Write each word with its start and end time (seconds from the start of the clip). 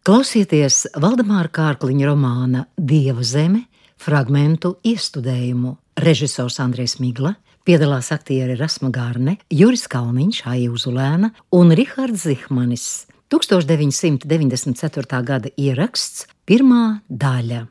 Klausieties 0.00 0.86
Valdemāra 0.96 1.50
Kārkliņa 1.52 2.06
romāna 2.08 2.62
Dieva 2.80 3.20
zeme 3.20 3.66
fragmentu 4.00 4.78
iestudējumu. 4.80 5.74
Režisors 6.00 6.56
Andrēs 6.64 6.94
Migla, 7.02 7.34
piedalās 7.68 8.08
aktieri 8.14 8.56
Rasma 8.56 8.88
Gārne, 8.94 9.36
Juris 9.52 9.84
Kalniņš, 9.92 10.38
Aija 10.48 10.70
Uzulēna 10.72 11.28
un 11.52 11.76
Rihards 11.76 12.24
Zihmanis. 12.24 12.86
1994. 13.28 15.20
gada 15.20 15.52
ieraksts, 15.60 16.24
pirmā 16.48 17.04
daļa. 17.12 17.66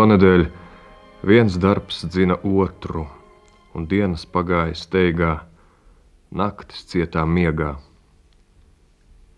To 0.00 0.06
nedēļ 0.08 0.46
viens 1.28 1.56
darbs 1.60 1.98
dzina 2.08 2.38
otru, 2.40 3.02
un 3.76 3.84
dienas 3.84 4.22
pagāja 4.24 4.72
steigā, 4.80 5.32
naktis 6.32 6.86
cietā 6.88 7.26
miegā. 7.28 7.74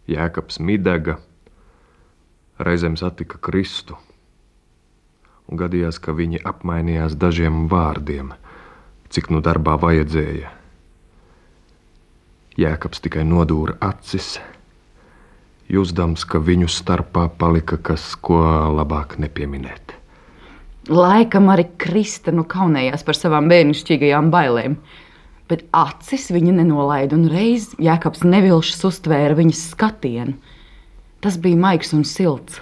Jēkabs 0.07 0.61
midega, 0.63 1.17
reizēm 2.63 2.95
satika 3.01 3.41
Kristu, 3.43 3.97
un 5.51 5.59
gadījās, 5.59 5.99
ka 5.99 6.15
viņi 6.15 6.45
apmainījās 6.47 7.17
dažiem 7.19 7.65
vārdiem, 7.73 8.31
cik 9.11 9.33
nu 9.35 9.41
darbā 9.43 9.75
vajadzēja. 9.83 10.53
Jēkabs 12.63 13.03
tikai 13.03 13.25
nodūra 13.27 13.81
acis, 13.89 14.37
jūtams, 15.67 16.23
ka 16.23 16.39
viņu 16.39 16.71
starpā 16.71 17.27
palika 17.43 17.81
kas, 17.91 18.13
ko 18.15 18.39
labāk 18.79 19.19
nepieminēt. 19.19 19.99
Laikam 20.91 21.47
arī 21.53 21.69
Krista 21.79 22.33
nu 22.35 22.43
kaunējās 22.43 23.05
par 23.07 23.15
savām 23.15 23.47
bērnišķīgajām 23.53 24.33
bailēm. 24.35 24.77
Bet 25.47 25.63
acis 25.77 26.31
viņa 26.33 26.57
nenolaida, 26.57 27.15
un 27.15 27.29
reiz 27.31 27.69
Jēkabs 27.79 28.25
nevilšs 28.27 28.83
uztvēra 28.89 29.37
viņas 29.39 29.63
skatienu. 29.75 30.35
Tas 31.23 31.37
bija 31.39 31.61
maigs 31.61 31.93
un 31.95 32.03
silts. 32.09 32.59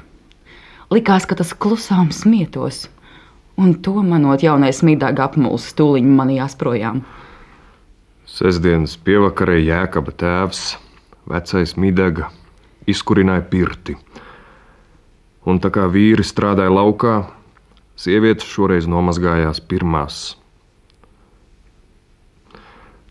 Likās, 0.92 1.24
ka 1.24 1.38
tas 1.38 1.54
klusām 1.54 2.10
smietos, 2.12 2.88
un 3.56 3.76
to 3.80 4.02
manot 4.04 4.42
jaunais 4.44 4.82
mīdāga 4.84 5.28
apmuls 5.30 5.70
tūliņ 5.78 6.12
manījās 6.18 6.58
projām. 6.60 7.04
Sesdienas 8.28 8.98
pievakarē 9.00 9.56
Jēkaba 9.62 10.12
tēvs, 10.12 10.74
vecais 11.30 11.76
mīdāga, 11.80 12.28
izkurināja 12.90 13.46
pirti. 13.48 13.96
Un 15.48 15.62
tā 15.62 15.70
kā 15.72 15.86
vīri 15.88 16.26
strādāja 16.26 16.74
laukā, 16.74 17.14
Sievietes 18.00 18.48
šoreiz 18.48 18.86
nomazgājās 18.88 19.58
pirmās. 19.68 20.20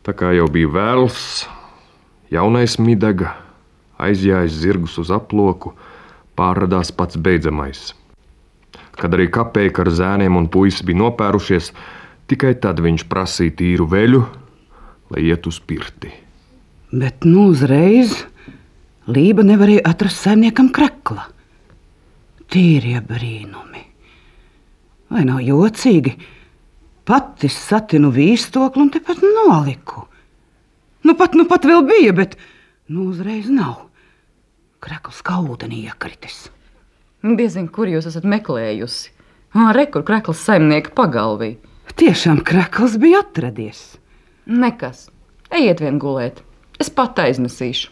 Tā 0.02 0.16
kā 0.18 0.32
jau 0.34 0.48
bija 0.50 0.72
vēls, 0.74 1.20
jaunais 2.34 2.80
midega 2.82 3.36
aizjājis 4.02 4.56
zirgus 4.64 4.96
uz 4.98 5.12
aploku, 5.14 5.76
pārradās 6.34 6.90
pats 6.96 7.20
beidzamais. 7.22 7.92
Kad 8.98 9.14
arī 9.14 9.28
kapēka 9.30 9.86
ar 9.86 9.92
zēniem 9.94 10.40
un 10.40 10.48
puisi 10.50 10.88
bija 10.88 11.04
nopērušies, 11.04 11.70
tikai 12.32 12.56
tad 12.64 12.82
viņš 12.82 13.06
prasīja 13.12 13.60
tīru 13.62 13.86
veļu, 13.94 14.24
lai 15.14 15.28
iet 15.30 15.46
uz 15.46 15.62
pirti. 15.62 16.10
Bet 16.90 17.30
nu 17.30 17.52
uzreiz 17.52 18.18
Lība 19.10 19.42
nevarēja 19.46 19.86
atrast 19.90 20.22
saimniekam 20.22 20.68
krekla. 20.74 21.30
Tīrie 22.50 23.00
brīnumi! 23.06 23.89
Vai 25.10 25.26
nav 25.26 25.42
jocīgi? 25.42 26.14
Pati 27.10 27.50
satinu 27.50 28.12
vīstokli 28.14 28.84
un 28.84 28.92
tepat 28.94 29.24
noliku. 29.26 30.06
Nu 31.06 31.16
pat, 31.18 31.34
nu 31.34 31.48
pat 31.50 31.66
vēl 31.66 31.86
bija, 31.88 32.14
bet 32.14 32.36
nu 32.94 33.08
uzreiz 33.10 33.50
nav. 33.50 33.88
Krekls 34.84 35.24
kā 35.26 35.40
ūdenī 35.42 35.86
iekritis. 35.90 36.50
Diezin, 37.24 37.68
kur 37.68 37.90
jūs 37.92 38.08
esat 38.08 38.28
meklējusi? 38.30 39.16
Rekur 39.76 40.06
krekls 40.06 40.44
saimnieka 40.46 40.94
pagalvī. 40.96 41.56
Tiešām 42.00 42.44
krekls 42.46 43.00
bija 43.02 43.24
atradies. 43.26 43.98
Nekas. 44.46 45.08
Ejiet 45.50 45.82
vien 45.82 45.98
gulēt. 46.00 46.44
Es 46.80 46.92
pat 46.94 47.18
aiznesīšu. 47.20 47.90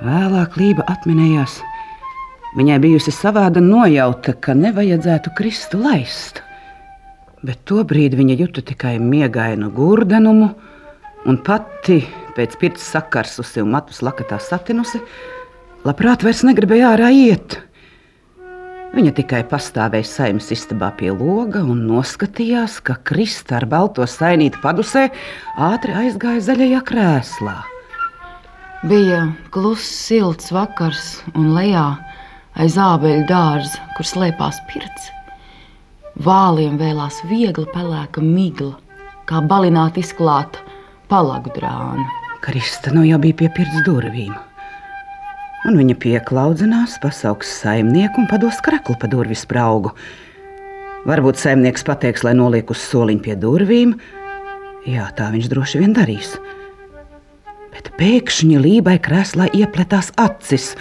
Vēlāk 0.00 0.54
Lība 0.56 0.86
atminējās, 0.88 1.58
Viņai 2.52 2.78
bijusi 2.84 3.12
savāda 3.16 3.62
nojauta, 3.64 4.34
ka 4.36 4.52
nevajadzētu 4.52 5.30
Kristu 5.38 5.78
laist. 5.80 6.42
Bet 7.40 7.62
tobrīd 7.64 8.12
viņa 8.18 8.36
juta 8.42 8.60
tikai 8.60 8.98
miegainu 9.00 9.70
gurdenumu, 9.72 10.50
un 11.24 11.38
pati 11.46 12.02
pēc 12.36 12.58
pirts 12.60 12.84
sakarsusi 12.92 13.64
un 13.64 13.72
matus 13.72 14.02
lakatā 14.04 14.36
satinusi, 14.36 15.00
labprāt 15.86 16.26
vairs 16.26 16.44
negribēja 16.44 16.92
ārā 16.92 17.08
iet. 17.16 17.56
Viņa 18.92 19.14
tikai 19.16 19.40
pastāvēja 19.48 20.04
saimnes 20.04 20.52
istabā 20.52 20.90
pie 21.00 21.08
loga 21.08 21.64
un 21.64 21.86
noskatījās, 21.88 22.82
ka 22.84 22.98
Krista 23.08 23.62
ar 23.62 23.64
balto 23.64 24.04
sainīti 24.04 24.60
padusē 24.60 25.08
ātri 25.56 25.96
aizgāja 26.04 26.44
zaļajā 26.50 26.84
krēslā. 26.92 27.56
Bija 28.92 29.24
kluss, 29.54 29.88
silts 30.04 30.52
vakars, 30.52 31.22
un 31.32 31.54
lejā 31.56 31.86
aiz 32.58 32.76
ābeļu 32.78 33.26
dārza, 33.28 33.80
kur 33.96 34.08
slēpās 34.08 34.60
pirts. 34.70 35.10
Vāliem 36.22 36.76
vēlās 36.80 37.22
viegli 37.30 37.64
pelēka 37.72 38.20
migla, 38.20 38.74
kā 39.28 39.40
balināti 39.48 40.02
izklāta 40.04 40.60
palagu 41.08 41.52
drāna. 41.56 42.04
Krista 42.42 42.92
nu 42.92 43.04
jau 43.06 43.20
bija 43.22 43.38
pie 43.38 43.48
pirts 43.54 43.84
durvīm. 43.86 44.32
Un 45.62 45.76
viņa 45.78 45.94
pieklaudzinās, 46.02 46.96
pasauks 47.02 47.52
saimnieku 47.60 48.18
un 48.18 48.26
pados 48.26 48.58
kreklu 48.66 48.96
pa 48.98 49.06
durvju 49.06 49.38
spraugu. 49.38 49.92
Varbūt 51.06 51.38
saimnieks 51.38 51.86
pateiks, 51.86 52.24
lai 52.26 52.34
noliek 52.34 52.68
uz 52.70 52.82
soliņa 52.82 53.22
pie 53.22 53.36
durvīm. 53.38 53.94
Jā, 54.90 55.06
tā 55.14 55.30
viņš 55.30 55.48
droši 55.52 55.82
vien 55.84 55.94
darīs. 55.94 56.34
Bet 57.72 57.92
pēkšņi 57.98 58.58
lībai 58.58 58.98
krēslā 59.02 59.48
iepletās 59.54 60.10
acis, 60.20 60.72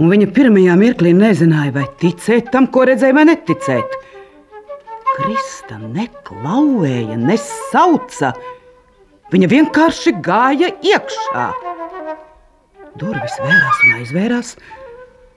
un 0.00 0.12
viņa 0.12 0.28
pirmajā 0.36 0.76
mirklī 0.80 1.12
nezināja, 1.16 1.74
vai 1.76 1.86
ticēt 2.00 2.50
tam, 2.52 2.68
ko 2.72 2.84
redzēja, 2.88 3.16
vai 3.16 3.26
neticēt. 3.30 3.96
Krista 5.16 5.78
neklauvēja, 5.80 7.16
nesauca. 7.16 8.34
Viņa 9.32 9.48
vienkārši 9.50 10.12
gāja 10.22 10.70
iekšā. 10.84 11.46
Durvis 13.00 13.38
vērās 13.42 13.80
un 13.84 13.94
aizvērās. 14.00 14.52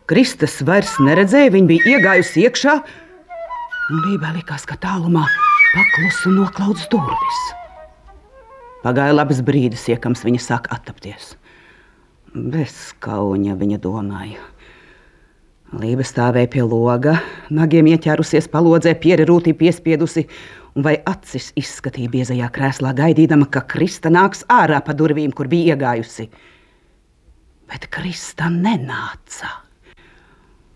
Kristas 0.10 0.58
vairs 0.66 0.96
neredzēja, 1.06 1.54
viņa 1.54 1.70
bija 1.70 1.96
iegājusi 1.96 2.44
iekšā, 2.48 2.76
un 3.90 4.04
Lībē 4.08 4.34
likās, 4.40 4.66
ka 4.66 4.78
tālumā 4.82 5.24
paklusu 5.74 6.34
noklaudz 6.34 6.88
durvis. 6.92 7.44
Pagāja 8.84 9.16
labs 9.16 9.44
brīdis, 9.46 9.86
iekams 9.92 10.24
viņa 10.26 10.42
sāk 10.42 10.70
attapties. 10.74 11.36
Bez 12.30 12.92
kauņa 13.02 13.56
viņa 13.58 13.78
domāja. 13.82 14.44
Lība 15.74 16.04
stāvēja 16.06 16.50
pie 16.54 16.62
loga, 16.66 17.16
nagiem 17.50 17.88
ieķērusies 17.90 18.50
palodzē, 18.54 18.94
pieri 19.02 19.26
rūtī 19.26 19.56
piespiedusi, 19.58 20.28
un 20.78 20.86
vai 20.86 20.96
acis 21.10 21.50
izskatīja 21.58 22.10
biezajā 22.14 22.52
krēslā, 22.54 22.94
gaidīdama, 22.98 23.50
ka 23.50 23.64
Krista 23.70 24.14
nāks 24.14 24.44
ārā 24.50 24.82
pa 24.86 24.94
durvīm, 24.94 25.34
kur 25.34 25.50
bija 25.50 25.74
iegājusi. 25.74 26.28
Bet 27.70 27.90
Krista 27.94 28.50
nenāca. 28.54 29.50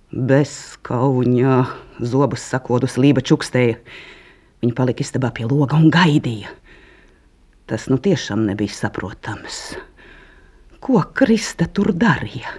Bez 0.09 0.77
kauņa, 0.85 1.61
zobus 2.01 2.49
sakodus, 2.49 2.97
Lība 2.97 3.21
čukstēja. 3.21 3.77
Viņa 4.61 4.77
palika 4.77 5.05
istabā 5.05 5.33
pie 5.33 5.45
loga 5.49 5.77
un 5.77 5.89
gaidīja. 5.93 6.53
Tas 7.69 7.89
nu 7.93 8.01
tiešām 8.01 8.45
nebija 8.49 8.73
saprotams. 8.73 9.65
Ko 10.83 10.99
Krista 11.15 11.69
tur 11.71 11.93
darīja? 11.95 12.51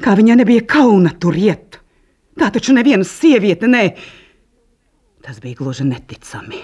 Kā 0.00 0.14
viņai 0.16 0.38
nebija 0.40 0.64
kauna 0.64 1.12
tur 1.20 1.36
iet? 1.36 1.76
Tā 2.40 2.48
taču 2.54 2.72
neviena 2.72 3.04
sieviete, 3.04 3.68
nē. 3.68 3.82
Tas 5.22 5.36
bija 5.42 5.58
gluži 5.60 5.84
neticami. 5.84 6.62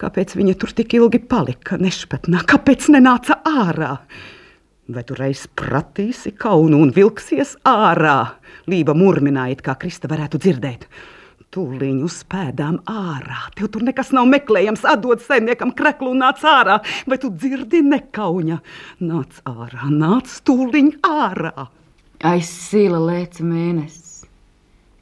Kāpēc 0.00 0.32
viņa 0.36 0.54
tur 0.60 0.72
tik 0.76 0.96
ilgi 0.96 1.20
palika 1.28 1.76
nešpatnā? 1.80 2.40
Kāpēc 2.48 2.88
nenāca 2.92 3.36
ārā? 3.44 3.92
Vai 4.88 5.04
tu 5.04 5.16
reiz 5.18 5.44
pratīsi 5.58 6.32
kaunu 6.40 6.80
un 6.80 6.94
vilksies 6.96 7.56
ārā? 7.68 8.18
Lība 8.72 8.96
murmināja, 8.96 9.60
kā 9.60 9.76
Krista 9.80 10.08
varētu 10.08 10.40
dzirdēt. 10.40 10.88
Tūlīt 11.54 12.02
uz 12.04 12.18
pēdām 12.28 12.80
ārā. 12.90 13.46
Tev 13.56 13.70
tur 13.72 13.84
nekas 13.86 14.10
nav 14.16 14.26
meklējams. 14.28 14.84
Atdod 14.88 15.22
saimniekam 15.24 15.72
kreklu 15.78 16.10
un 16.12 16.20
nāc 16.24 16.42
ārā. 16.44 16.80
Vai 17.08 17.18
tu 17.22 17.30
dzirdi 17.32 17.80
nekauņa? 17.86 18.58
Nāc 19.06 19.40
ārā, 19.48 19.88
nāc 19.92 20.34
tūlīt 20.46 20.98
ārā. 21.06 21.68
Aiz 22.24 22.48
sīla 22.48 22.96
lēca 22.96 23.44
mēnesis, 23.44 24.24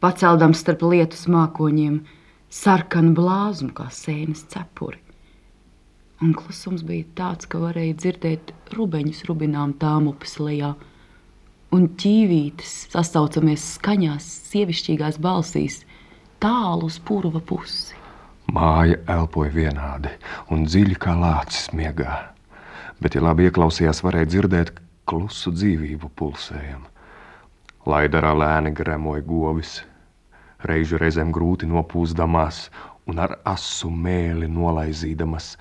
paceldams 0.02 0.58
starp 0.64 0.82
lietus 0.82 1.28
mākoņiem 1.30 2.00
sarkanu 2.50 3.12
blāzmu 3.14 3.70
kā 3.76 3.86
sēnes 3.94 4.42
cepuri. 4.50 4.98
Un 6.22 6.32
klusums 6.34 6.82
bija 6.86 7.06
tāds, 7.20 7.46
ka 7.46 7.60
varēja 7.62 7.94
dzirdēt 8.00 8.50
rubeņus 8.74 9.22
rubinām 9.28 9.76
tām 9.78 10.08
upes 10.10 10.40
lejā, 10.42 10.72
un 11.74 11.86
ķīvītes 12.02 12.74
sasaucamies 12.90 13.68
skaņās, 13.76 14.26
sievišķīgās 14.50 15.20
balsīs, 15.22 15.83
tālu 16.44 16.90
uz 16.90 16.98
purva 17.00 17.40
pusi. 17.40 17.96
Māja 18.52 18.98
elpoja 19.08 19.52
vienādi 19.54 20.10
un 20.52 20.66
dziļi 20.68 20.98
kā 21.00 21.14
lācis 21.16 21.70
miegā, 21.72 22.18
bet, 23.00 23.16
ja 23.16 23.22
labi 23.24 23.48
ieklausījās, 23.48 24.02
varēja 24.04 24.28
dzirdēt 24.34 24.74
klusu 25.08 25.54
dzīvību 25.54 26.10
pulsējumu. 26.18 26.90
Laidarā 27.88 28.32
lēni 28.36 28.72
gremoja 28.76 29.24
govis, 29.24 29.78
reižu 30.68 31.00
reizēm 31.00 31.32
grūti 31.32 31.68
nopūsdamās 31.68 32.68
un 33.08 33.20
ar 33.24 33.38
asu 33.48 33.88
mēli 33.88 34.48
nolaizīdamas 34.48 35.54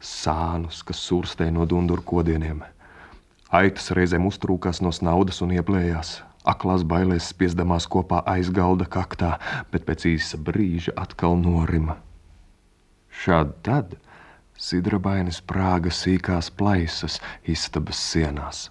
sānus, 0.00 0.80
kas 0.84 1.00
surstēja 1.08 1.52
no 1.52 1.68
dunduru 1.68 2.04
kodieniem. 2.08 2.64
Aitas 3.52 3.92
reizēm 3.92 4.28
uztrūkās 4.28 4.80
no 4.84 4.92
snaudas 4.96 5.40
un 5.44 5.52
ieplējās, 5.58 6.22
aklās 6.48 6.84
bailēs 6.88 7.30
spiesdamās 7.32 7.86
kopā 7.86 8.22
aiz 8.34 8.50
galda 8.50 8.86
kaktā, 8.86 9.36
bet 9.70 9.86
pēc 9.88 10.06
īsa 10.14 10.38
brīža 10.38 10.94
atkal 11.04 11.38
norima. 11.40 11.98
Šādi 13.22 13.56
tad 13.66 13.96
sidrabainis 14.58 15.40
prāga 15.46 15.92
sīkās 15.92 16.50
plaisas 16.56 17.18
istabas 17.56 18.00
sienās 18.12 18.68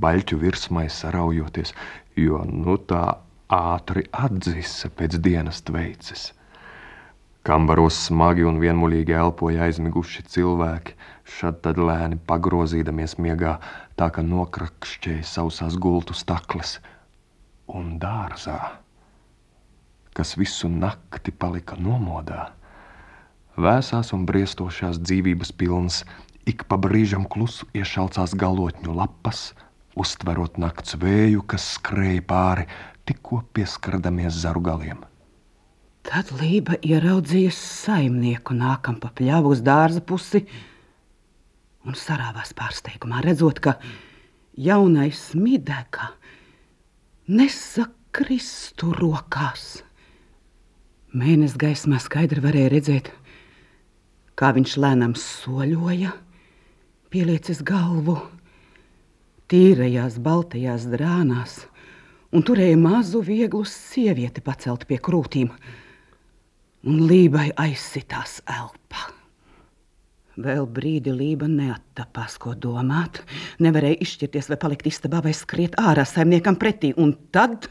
baļķu 0.00 0.38
virsmai 0.40 0.88
saraujoties, 0.88 1.74
jo 2.16 2.44
nu 2.48 2.76
tā 2.90 3.04
ātri 3.50 4.04
atzisa 4.12 4.90
pēc 4.96 5.18
dienas 5.24 5.62
tveices. 5.66 6.30
Kambaros 7.46 7.96
smagi 8.06 8.44
un 8.44 8.60
vienmuļīgi 8.60 9.16
elpoja 9.16 9.64
aizmiguši 9.66 10.26
cilvēki, 10.28 10.94
šad 11.24 11.62
tad 11.64 11.80
lēni 11.80 12.20
pagrozīdamies 12.28 13.16
miegā, 13.18 13.56
tā 13.96 14.10
ka 14.12 14.24
nokrakšķēja 14.24 15.24
sausās 15.24 15.78
gultu 15.80 16.16
stakles 16.16 16.78
un 17.76 17.96
dārzā, 18.02 18.58
kas 20.16 20.36
visu 20.38 20.68
nakti 20.70 21.32
palika 21.32 21.78
nomodā. 21.78 22.50
Vēsās 23.60 24.12
un 24.16 24.24
briestošās 24.28 25.00
dzīvības 25.02 25.52
pilns, 25.58 26.02
ik 26.48 26.64
pa 26.70 26.78
brīžam 26.80 27.26
klusu 27.28 27.68
iešalcās 27.76 28.34
galotņu 28.38 28.94
lapas, 28.96 29.50
uztverot 29.98 30.58
nakts 30.62 30.96
vēju, 31.00 31.44
kas 31.50 31.74
skrēja 31.76 32.24
pāri, 32.26 32.66
tikko 33.08 33.42
pieskardamies 33.54 34.38
zaru 34.44 34.62
galiem. 34.64 35.02
Tad 36.06 36.30
Lība 36.40 36.78
ieraudzīja 36.80 37.52
saimnieku 37.54 38.54
nākam 38.56 38.96
pa 39.02 39.10
pļāvu 39.14 39.52
uz 39.52 39.60
dārza 39.66 40.00
pusi 40.00 40.46
un 41.84 41.96
sarāvās 41.96 42.54
pārsteigumā, 42.56 43.20
redzot, 43.24 43.60
ka 43.60 43.76
jaunais 44.56 45.30
midega 45.36 46.14
nesa 47.30 47.86
Kristu 48.10 48.90
rokās. 48.96 49.84
Mēnesis 51.14 51.56
gaismā 51.58 52.00
skaidri 52.02 52.42
varēja 52.42 52.70
redzēt, 52.72 53.10
kā 54.38 54.50
viņš 54.56 54.74
lēnām 54.82 55.14
soļoja, 55.18 56.10
pieliecis 57.10 57.62
galvu 57.66 58.16
tīrajās, 59.50 60.18
baltajās 60.22 60.88
drānās 60.90 61.56
un 62.34 62.46
turēja 62.46 62.78
mazu, 62.78 63.22
vieglu 63.26 63.62
sievieti 63.66 64.42
pacelt 64.42 64.86
pie 64.90 64.98
krūtīm, 65.02 65.50
un 66.86 67.00
lībai 67.10 67.50
aizsitās 67.58 68.38
elpa. 68.46 69.19
Vēl 70.40 70.64
brīdi 70.64 71.12
Lība 71.12 71.48
neattapās, 71.50 72.38
ko 72.40 72.54
domāt. 72.56 73.20
Nevarēja 73.60 73.98
izšķirties, 74.04 74.48
vai 74.52 74.58
palikt 74.62 74.86
istabā, 74.88 75.20
vai 75.24 75.34
skriet 75.36 75.76
ārā 75.80 76.06
saimniekam 76.08 76.56
pretī. 76.60 76.94
Un 76.96 77.12
tad, 77.34 77.66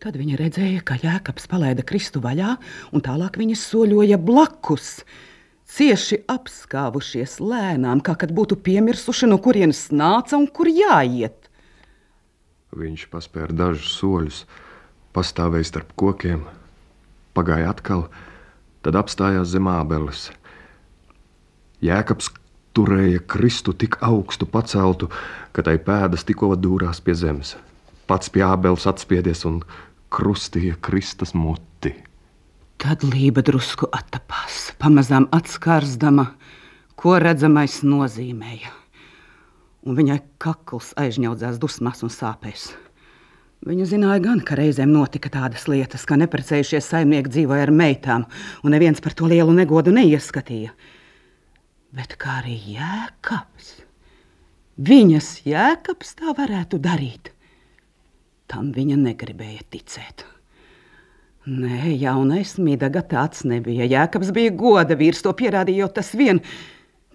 tad 0.00 0.16
viņa 0.16 0.38
redzēja, 0.40 0.84
ka 0.86 0.96
Jēkabs 1.02 1.50
palaida 1.50 1.84
Kristu 1.84 2.22
vaļā, 2.24 2.54
un 2.96 3.04
tālāk 3.04 3.36
viņa 3.40 3.58
soļoja 3.60 4.20
blakus 4.24 5.02
cieši 5.70 6.22
apskāvušies 6.32 7.36
lēnām, 7.44 8.00
kā 8.00 8.16
kad 8.18 8.32
būtu 8.34 8.56
piemirsuši, 8.64 9.28
no 9.28 9.36
kurienes 9.42 9.88
nāca 9.92 10.38
un 10.40 10.48
kur 10.48 10.70
jāiet. 10.72 11.50
Viņš 12.72 13.08
paspēra 13.12 13.52
dažus 13.66 13.92
soļus, 13.98 14.44
pastāvēja 15.12 15.74
starp 15.74 15.92
kokiem, 15.98 16.46
pagāja 17.36 17.74
atkal, 17.74 18.06
tad 18.86 18.96
apstājās 18.96 19.50
zem 19.52 19.68
ābeles. 19.68 20.30
Jēkabs 21.80 22.28
turēja 22.76 23.22
Kristu 23.26 23.72
tik 23.72 23.96
augstu 24.04 24.46
paceltu, 24.46 25.08
ka 25.52 25.64
tai 25.66 25.78
pēdas 25.80 26.26
tikko 26.28 26.52
dūrās 26.60 27.00
pie 27.04 27.16
zemes. 27.16 27.54
Pats 28.06 28.30
pie 28.32 28.44
ābeles 28.44 28.86
atspiedies 28.90 29.46
un 29.48 29.62
krustīja 30.12 30.76
Kristus 30.82 31.32
muti. 31.34 31.94
Tad 32.80 33.04
lība 33.04 33.44
drusku 33.44 33.88
attapās, 33.92 34.70
pamazām 34.80 35.28
atskārsdama, 35.36 36.30
ko 37.00 37.16
redzamais 37.20 37.80
nozīmēja. 37.84 38.72
Un 39.88 39.96
viņai 39.96 40.20
kakls 40.40 40.92
aizņaudzās 41.00 41.58
dusmās 41.60 42.04
un 42.04 42.12
sāpēs. 42.12 42.70
Viņa 43.68 43.86
zināja 43.90 44.22
gan, 44.24 44.40
ka 44.40 44.56
reizēm 44.56 44.88
notika 44.92 45.28
tādas 45.32 45.66
lietas, 45.68 46.06
ka 46.08 46.16
neprecējušies 46.20 46.86
saimnieki 46.94 47.32
dzīvoja 47.32 47.66
ar 47.66 47.72
meitām, 47.72 48.24
un 48.64 48.72
neviens 48.72 49.00
par 49.04 49.12
to 49.16 49.28
lielu 49.28 49.52
negodu 49.52 49.92
neieskatīja. 49.92 50.72
Bet 51.96 52.14
kā 52.22 52.36
arī 52.44 52.54
jēkabs, 52.76 53.70
viņas 54.78 55.30
jēkabs 55.48 56.12
tā 56.20 56.34
varētu 56.38 56.78
darīt, 56.82 57.32
tam 58.50 58.70
viņa 58.76 58.98
negribēja 59.00 59.66
ticēt. 59.74 60.26
Nē, 61.50 61.96
jaunais 61.96 62.58
Midaga 62.60 63.00
tāds 63.02 63.42
nebija. 63.48 63.88
Jēkabs 63.88 64.30
bija 64.36 64.52
goda 64.54 64.94
vīrs, 64.94 65.22
to 65.24 65.32
pierādīja 65.34 65.86
jau 65.86 65.90
tas 65.96 66.12
vien, 66.14 66.38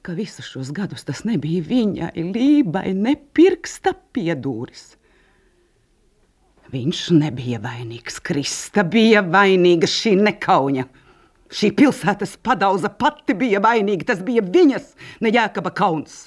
ka 0.03 0.15
visus 0.17 0.50
šos 0.50 0.74
gadus 0.75 1.05
tas 1.08 1.24
nebija 1.29 1.63
viņai, 1.63 2.12
lībai, 2.36 2.89
nepirksta 2.98 3.94
piedūris. 4.15 4.96
Viņš 6.74 7.01
nebija 7.15 7.62
vainīgs, 7.63 8.17
Krista 8.25 8.84
bija 8.84 9.22
vainīga 9.24 9.88
šī 9.88 10.15
nekauņa. 10.25 10.88
Šī 11.54 11.70
pilsētas 11.78 12.38
padauza 12.42 12.90
pati 12.90 13.36
bija 13.38 13.62
vainīga, 13.62 14.08
tas 14.10 14.24
bija 14.25 14.42
viņas, 14.42 14.94
ne 15.22 15.32
Jēkaba 15.34 15.72
kauns. 15.75 16.25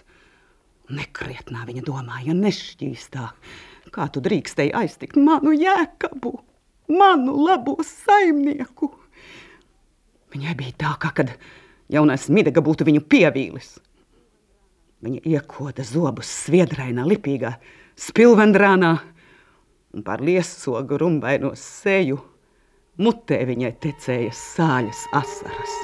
Nekrietnā 0.94 1.66
viņa 1.68 1.82
domāja, 1.84 2.36
nešķīstā, 2.36 3.24
kā 3.92 4.06
tu 4.12 4.22
drīkstēji 4.24 4.72
aiztikt 4.78 5.18
manu 5.20 5.52
Jēkabu 5.56 6.36
manu 6.88 7.34
labo 7.44 7.76
saimnieku. 7.84 8.92
Viņai 10.32 10.54
bija 10.56 10.76
tā, 10.84 10.94
kā 11.00 11.12
kad 11.16 11.34
jaunais 11.92 12.28
midega 12.32 12.62
būtu 12.64 12.86
viņu 12.88 13.04
pievīlis. 13.08 13.76
Viņa 15.04 15.22
iekoda 15.30 15.84
zobus 15.86 16.30
sviedrainā, 16.46 17.04
lipīgā 17.06 17.54
spilvendrānā 17.98 18.96
un 19.94 20.04
par 20.04 20.22
liesogu 20.24 20.98
rumbaino 21.00 21.52
seju 21.58 22.18
mutē 22.98 23.44
viņai 23.46 23.76
tecēja 23.78 24.32
sāļas 24.34 25.04
asaras. 25.14 25.76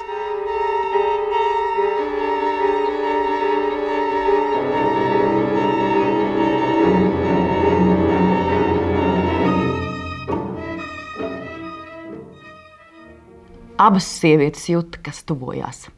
Abas 13.85 14.07
sievietes 14.07 14.69
jūta, 14.71 15.01
kas 15.03 15.25
tuvojās, 15.27 15.89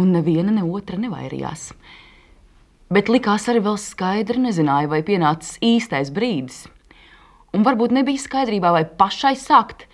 un 0.00 0.12
neviena 0.16 0.52
ne 0.52 0.64
otra 0.64 0.96
nevairījās. 1.00 1.68
Bet 2.92 3.10
likās 3.12 3.44
arī 3.52 3.60
vēl 3.64 3.76
skaidri, 3.80 4.40
nezināja, 4.40 4.88
vai 4.88 5.02
pienācis 5.04 5.60
īstais 5.64 6.08
brīdis. 6.12 6.62
Un 7.52 7.64
varbūt 7.64 7.92
nebija 7.96 8.20
skaidrībā, 8.20 8.72
vai 8.72 8.86
pašai 8.88 9.34
sākt, 9.36 9.87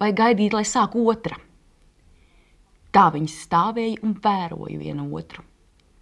vai 0.00 0.10
gaidīt, 0.16 0.54
lai 0.56 0.64
sāk 0.64 0.96
otra. 0.98 1.36
Tā 2.90 3.06
viņas 3.14 3.36
stāvēja 3.44 4.00
un 4.06 4.16
vēroja 4.22 4.78
vienu 4.80 5.06
otru. 5.14 5.44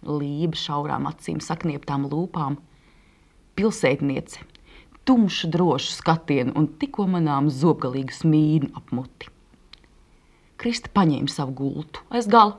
Lība 0.07 0.57
šaurām 0.57 1.09
acīm, 1.09 1.41
saknieptām 1.43 2.07
lūpām, 2.09 2.55
pilsētniece, 3.59 4.45
tumšu, 5.05 5.49
drošu 5.51 5.91
skatienu 5.97 6.55
un 6.57 6.69
tikko 6.79 7.05
manām 7.11 7.51
zobgalīgu 7.51 8.15
smīnu 8.15 8.71
apmuti. 8.79 9.27
Krista 10.59 10.91
paņēma 10.95 11.31
savu 11.31 11.55
gultu 11.55 12.03
aiz 12.11 12.27
gala 12.31 12.57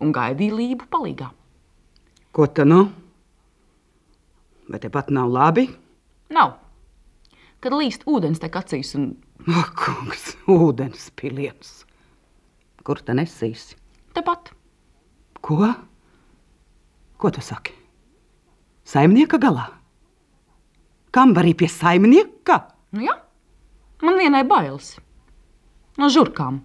un 0.00 0.12
gaidīja 0.14 0.54
lību 0.54 0.86
palīgā. 0.92 1.32
Ko 2.32 2.46
tu 2.46 2.64
nu? 2.68 2.84
Vai 4.68 4.80
tepat 4.80 5.10
nav 5.12 5.32
labi? 5.32 5.66
Nav. 6.32 6.58
Kad 7.58 7.74
līst 7.74 8.04
ūdens 8.06 8.38
tek 8.38 8.60
acīs 8.60 8.92
un 8.94 9.10
Ak, 9.46 9.74
kungs, 9.78 10.32
ūdens 10.50 11.10
piliens. 11.14 11.84
Kur 12.82 12.98
tu 13.04 13.14
nesīsi? 13.14 13.78
tepat. 14.18 14.52
Ko? 15.40 15.62
Ko 17.18 17.30
tu 17.30 17.42
saki? 17.42 17.74
Saimnieka 18.88 19.38
galā? 19.38 19.68
Kam 21.14 21.34
var 21.36 21.46
arī 21.46 21.54
pie 21.56 21.68
saimnieka? 21.70 22.58
Nu, 22.92 23.04
jā, 23.06 23.14
man 24.02 24.18
vienai 24.18 24.42
bailes. 24.48 24.96
No 25.98 26.10
žurkām. 26.12 26.62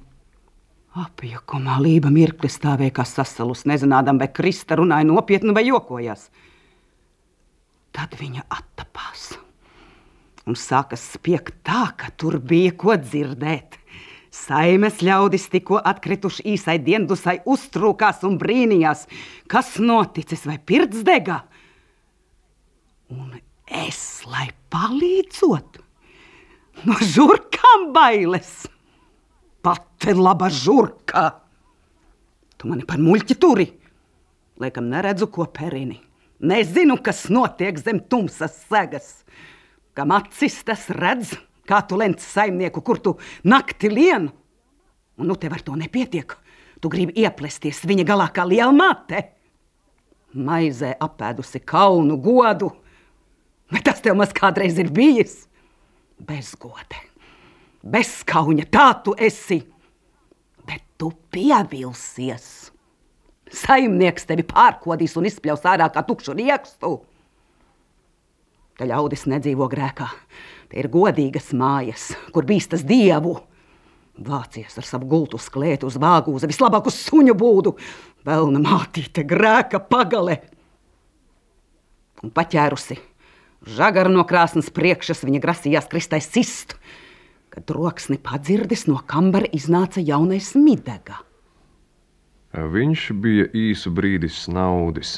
Apjukumā 0.93 1.79
lība 1.81 2.11
mirkli 2.13 2.49
stāvēja 2.53 2.93
kā 2.99 3.05
sasalus, 3.07 3.63
nezinādam, 3.69 4.19
vai 4.21 4.29
Krista 4.29 4.77
runāja 4.77 5.07
nopietni 5.09 5.55
vai 5.55 5.65
jokojās. 5.65 6.27
Tad 7.93 8.13
viņa 8.19 8.45
attapās 8.53 9.31
un 10.49 10.57
sāka 10.59 10.97
spiegt 10.99 11.61
tā, 11.67 11.87
ka 11.97 12.11
tur 12.19 12.39
bija 12.39 12.73
ko 12.75 12.97
dzirdēt. 12.99 13.79
Saimes 14.33 14.97
ļaudis 15.05 15.45
tikko 15.53 15.77
atkrituši 15.85 16.47
īsai 16.55 16.79
diendusai, 16.81 17.37
uztrūkās 17.45 18.23
un 18.25 18.39
brīnījās, 18.41 19.05
kas 19.51 19.75
noticis 19.77 20.47
vai 20.49 20.57
pirts 20.57 21.03
degā. 21.05 21.43
Un 23.13 23.35
es, 23.69 24.23
lai 24.25 24.47
palīdzot, 24.73 25.77
no 26.89 26.97
žurkām 27.13 27.91
bailes. 27.93 28.63
Pati 29.63 30.17
laba 30.17 30.49
žurka! 30.51 31.29
Tu 32.57 32.67
mani 32.71 32.87
par 32.89 32.99
muļķi 32.99 33.37
turi. 33.39 33.69
Laikam 34.59 34.89
neredzu, 34.91 35.29
ko 35.31 35.45
perini. 35.51 36.01
Nezinu, 36.43 36.97
kas 37.03 37.25
notiek 37.31 37.77
zem 37.79 38.01
tumsas 38.09 38.57
segas. 38.67 39.21
Kam 39.93 40.13
acis 40.15 40.63
tas 40.65 40.87
redz, 40.89 41.35
kā 41.69 41.83
tu 41.87 41.97
lenc 41.99 42.21
saimnieku, 42.21 42.81
kur 42.81 42.99
tu 42.99 43.15
nakti 43.45 43.91
lien. 43.91 44.29
Un 45.17 45.29
nu 45.29 45.37
tev 45.37 45.53
ar 45.53 45.61
to 45.61 45.75
nepietiek. 45.77 46.33
Tu 46.81 46.89
gribi 46.91 47.21
ieplesties 47.23 47.83
viņa 47.87 48.05
galā 48.07 48.27
kā 48.33 48.45
liela 48.47 48.73
mate. 48.75 49.21
Maizē 50.33 50.95
apēdusi 50.99 51.61
kaunu 51.61 52.17
godu. 52.17 52.71
Vai 53.71 53.81
tas 53.85 54.01
tev 54.03 54.17
maz 54.17 54.33
kādreiz 54.35 54.79
ir 54.81 54.89
bijis? 54.93 55.45
Bezgode, 56.23 56.99
bezskauņa, 57.85 58.65
tā 58.73 58.89
tu 59.05 59.13
esi. 59.17 59.61
Bet 60.65 60.83
tu 60.97 61.11
pievilsies. 61.33 62.73
Saimnieks 63.53 64.25
tevi 64.25 64.45
pārkodīs 64.47 65.15
un 65.19 65.29
izspļaus 65.29 65.65
ārā 65.69 65.89
kā 65.93 66.03
tukšu 66.07 66.35
riekstu. 66.37 66.97
Te 68.83 68.89
ļaudis 68.89 69.21
nedzīvo 69.31 69.69
grēkā. 69.71 70.09
Te 70.67 70.81
ir 70.81 70.89
godīgas 70.91 71.53
mājas, 71.55 72.09
kur 72.35 72.43
bīstas 72.43 72.81
dievu. 72.83 73.37
Vācies 74.19 74.75
ar 74.75 74.83
savu 74.83 75.07
gultu 75.07 75.39
sklētu 75.39 75.87
uz 75.87 75.95
vāgūza, 75.95 76.49
vislabāk 76.51 76.89
uz 76.91 76.97
suņu 77.05 77.31
būdu, 77.39 77.71
vēlna 78.27 78.59
mātīte 78.59 79.23
grēka 79.23 79.79
pagale. 79.87 80.41
Un 82.27 82.35
paķērusi, 82.35 82.99
žagaru 83.71 84.11
no 84.11 84.27
krāsnes 84.27 84.67
priekšas 84.75 85.23
viņa 85.23 85.39
grasījās 85.47 85.87
kristai 85.87 86.19
sist, 86.19 86.75
kad 87.55 87.63
troksni 87.71 88.19
padzirdis 88.19 88.83
no 88.91 88.99
kambara 89.07 89.47
iznāca 89.55 90.03
jaunais 90.03 90.51
midega. 90.59 91.23
Viņš 92.53 93.07
bija 93.17 93.47
īsu 93.57 93.89
brīdi 93.89 94.27
snaudis, 94.29 95.15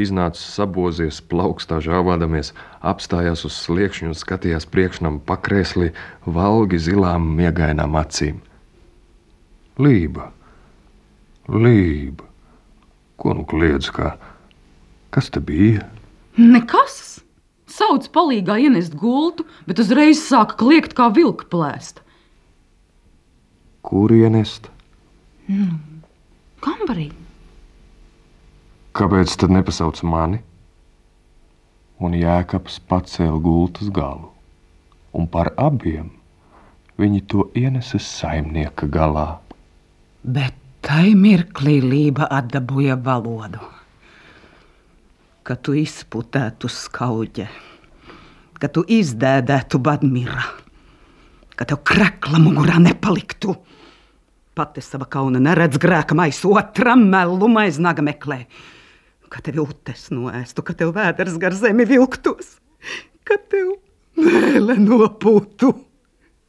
iznāca 0.00 0.40
sabozies, 0.40 1.18
plaukstā 1.20 1.76
žāvādamies, 1.84 2.54
apstājās 2.80 3.44
uz 3.44 3.58
sliekšņa 3.66 4.08
un 4.08 4.16
skatījās 4.16 4.64
priekšnam 4.64 5.18
pakrēslī 5.28 5.90
valgi 6.24 6.80
zilām 6.80 7.26
miegainām 7.36 7.98
acīm. 8.00 8.40
Lība, 9.76 10.30
lība, 11.52 12.24
ko 13.20 13.36
nu 13.36 13.44
kliedz, 13.44 13.92
kā? 13.92 14.14
Kas 15.12 15.28
te 15.28 15.44
bija? 15.44 15.84
Nekas! 16.40 17.20
Sauc 17.70 18.08
palīgā 18.10 18.56
ienest 18.64 18.96
gultu, 18.98 19.44
bet 19.68 19.78
uzreiz 19.84 20.24
sāka 20.24 20.56
kliegt 20.58 20.96
kā 20.96 21.12
vilka 21.14 21.44
plēst. 21.52 22.00
Kur 23.84 24.10
ienest? 24.16 24.72
Kambarī. 26.60 27.08
Kāpēc 28.96 29.36
tad 29.40 29.52
nepasauc 29.54 30.02
mani? 30.04 30.40
Un 32.00 32.16
Jēkabs 32.16 32.80
pacēla 32.88 33.38
gultas 33.44 33.90
galu, 33.92 34.30
un 35.12 35.28
par 35.28 35.52
abiem 35.60 36.08
viņi 37.00 37.20
to 37.32 37.46
ienesa 37.56 38.00
saimnieka 38.00 38.88
galā. 38.92 39.40
Bet 40.24 40.56
tai 40.84 41.12
mirklī 41.16 41.78
lība 41.84 42.28
atdabūja 42.28 42.96
valodu. 43.04 43.60
Kad 45.44 45.62
tu 45.64 45.74
izputētu 45.76 46.68
skauģe, 46.68 47.46
kad 48.60 48.74
tu 48.76 48.84
izdēdētu 48.84 49.80
badmira, 49.80 50.44
kad 51.56 51.72
tev 51.72 51.80
krekla 51.88 52.40
mugurā 52.42 52.76
nepaliktu. 52.82 53.56
Pati 54.60 54.82
sava 54.84 55.06
kauna 55.08 55.40
neredz 55.40 55.78
grēka 55.80 56.12
maisu, 56.12 56.50
otram 56.52 57.06
melu 57.08 57.46
maiznaga 57.48 58.02
meklē. 58.04 58.42
Kad 59.32 59.46
tev 59.46 59.62
utes 59.62 60.10
noēstu, 60.12 60.60
kad 60.66 60.76
tev 60.76 60.90
vēders 60.98 61.38
gar 61.40 61.56
zemi 61.56 61.86
vilktos, 61.88 62.58
kad 63.24 63.46
tev 63.48 63.70
mēle 64.20 64.76
nopūtu, 64.82 65.72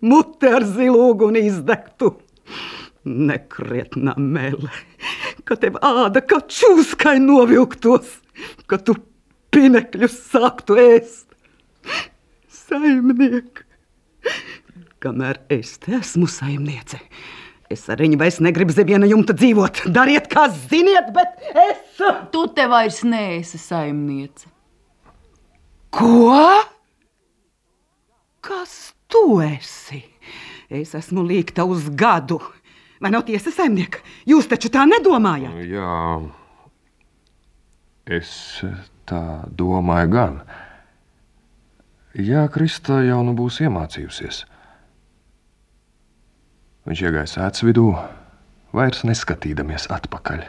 mute 0.03 0.51
ar 0.59 0.67
zilu 0.67 1.05
uguni 1.13 1.45
izdegtu. 1.47 2.11
Nekrietnā 3.07 4.17
mēlē, 4.19 4.75
kad 5.47 5.63
tev 5.63 5.79
āda 5.79 6.19
kā 6.19 6.43
čūskai 6.51 7.15
novilktos, 7.23 8.17
kad 8.67 8.83
tu 8.89 8.99
pinekļus 9.55 10.19
sāktu 10.33 10.81
ēst. 10.83 11.29
Saimniek, 12.59 13.63
kamēr 14.99 15.45
es 15.61 15.77
te 15.79 15.95
esmu 16.03 16.27
saimniece, 16.27 16.99
es 17.73 17.87
ar 17.91 18.01
viņu 18.03 18.19
vairs 18.19 18.39
negribu 18.43 18.73
zem 18.75 18.89
viena 18.89 19.09
jumta 19.09 19.35
dzīvot. 19.37 19.85
Dariet, 19.95 20.27
kā 20.31 20.47
ziniet, 20.51 21.11
bet 21.15 21.37
es. 21.51 22.01
Tu 22.33 22.45
te 22.55 22.65
vairs 22.71 23.01
neesi 23.07 23.59
saimniece. 23.61 24.49
Ko? 25.91 26.39
Kas 28.41 28.93
tu 29.11 29.39
esi? 29.43 30.01
Es 30.71 30.95
esmu 30.95 31.23
līgta 31.27 31.65
uz 31.67 31.89
gadu. 31.99 32.39
Vai 33.01 33.11
nav 33.11 33.25
tiesa, 33.27 33.51
saimniek? 33.53 33.97
Jūs 34.29 34.47
taču 34.49 34.69
tā 34.71 34.85
nedomājat. 34.87 35.57
Jā, 35.67 35.95
es 38.17 38.31
tā 39.09 39.23
domāju 39.57 40.11
gan. 40.13 40.41
Jā, 42.15 42.45
Krista 42.51 43.01
jau 43.05 43.21
nu 43.25 43.33
būs 43.35 43.61
iemācījusies. 43.65 44.43
Viņš 46.81 47.01
iegāja 47.05 47.29
sēdes 47.29 47.61
vidū, 47.67 47.91
vairs 48.73 49.03
neskatīdamies 49.05 49.85
atpakaļ. 49.93 50.47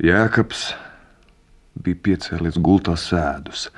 Jēkabs 0.00 0.70
bija 1.84 1.98
piecēlies 2.08 2.58
gultā 2.60 2.94
sēdus, 2.98 3.68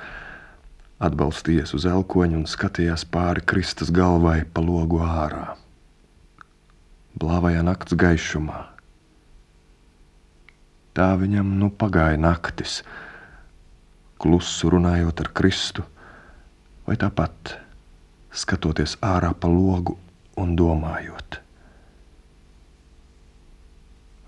atbalstījies 1.03 1.73
uz 1.77 1.87
elkoņa 1.89 2.39
un 2.41 2.45
skatījās 2.49 3.05
pāri 3.11 3.43
kristas 3.47 3.91
galvai 3.93 4.43
pa 4.45 4.63
logu 4.63 5.01
ārā. 5.03 5.55
Blāvajā 7.19 7.63
nakts 7.65 7.95
gaišumā. 7.99 8.61
Tā 10.93 11.09
viņam 11.17 11.55
nu 11.57 11.71
pagāja 11.73 12.19
naktis, 12.21 12.81
klusu 14.21 14.69
runājot 14.73 15.23
ar 15.25 15.29
Kristu, 15.33 15.85
vai 16.85 16.97
tāpat 17.01 17.57
skatoties 18.33 18.97
ārā 19.01 19.33
pa 19.33 19.49
logu 19.49 19.97
un 20.37 20.53
domājot. 20.57 21.39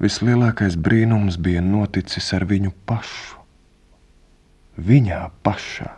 Vislielākais 0.01 0.75
brīnums 0.75 1.37
bija 1.39 1.61
noticis 1.63 2.33
ar 2.35 2.43
viņu 2.49 2.73
pašu. 2.89 3.44
Viņā 4.75 5.21
pašā. 5.43 5.91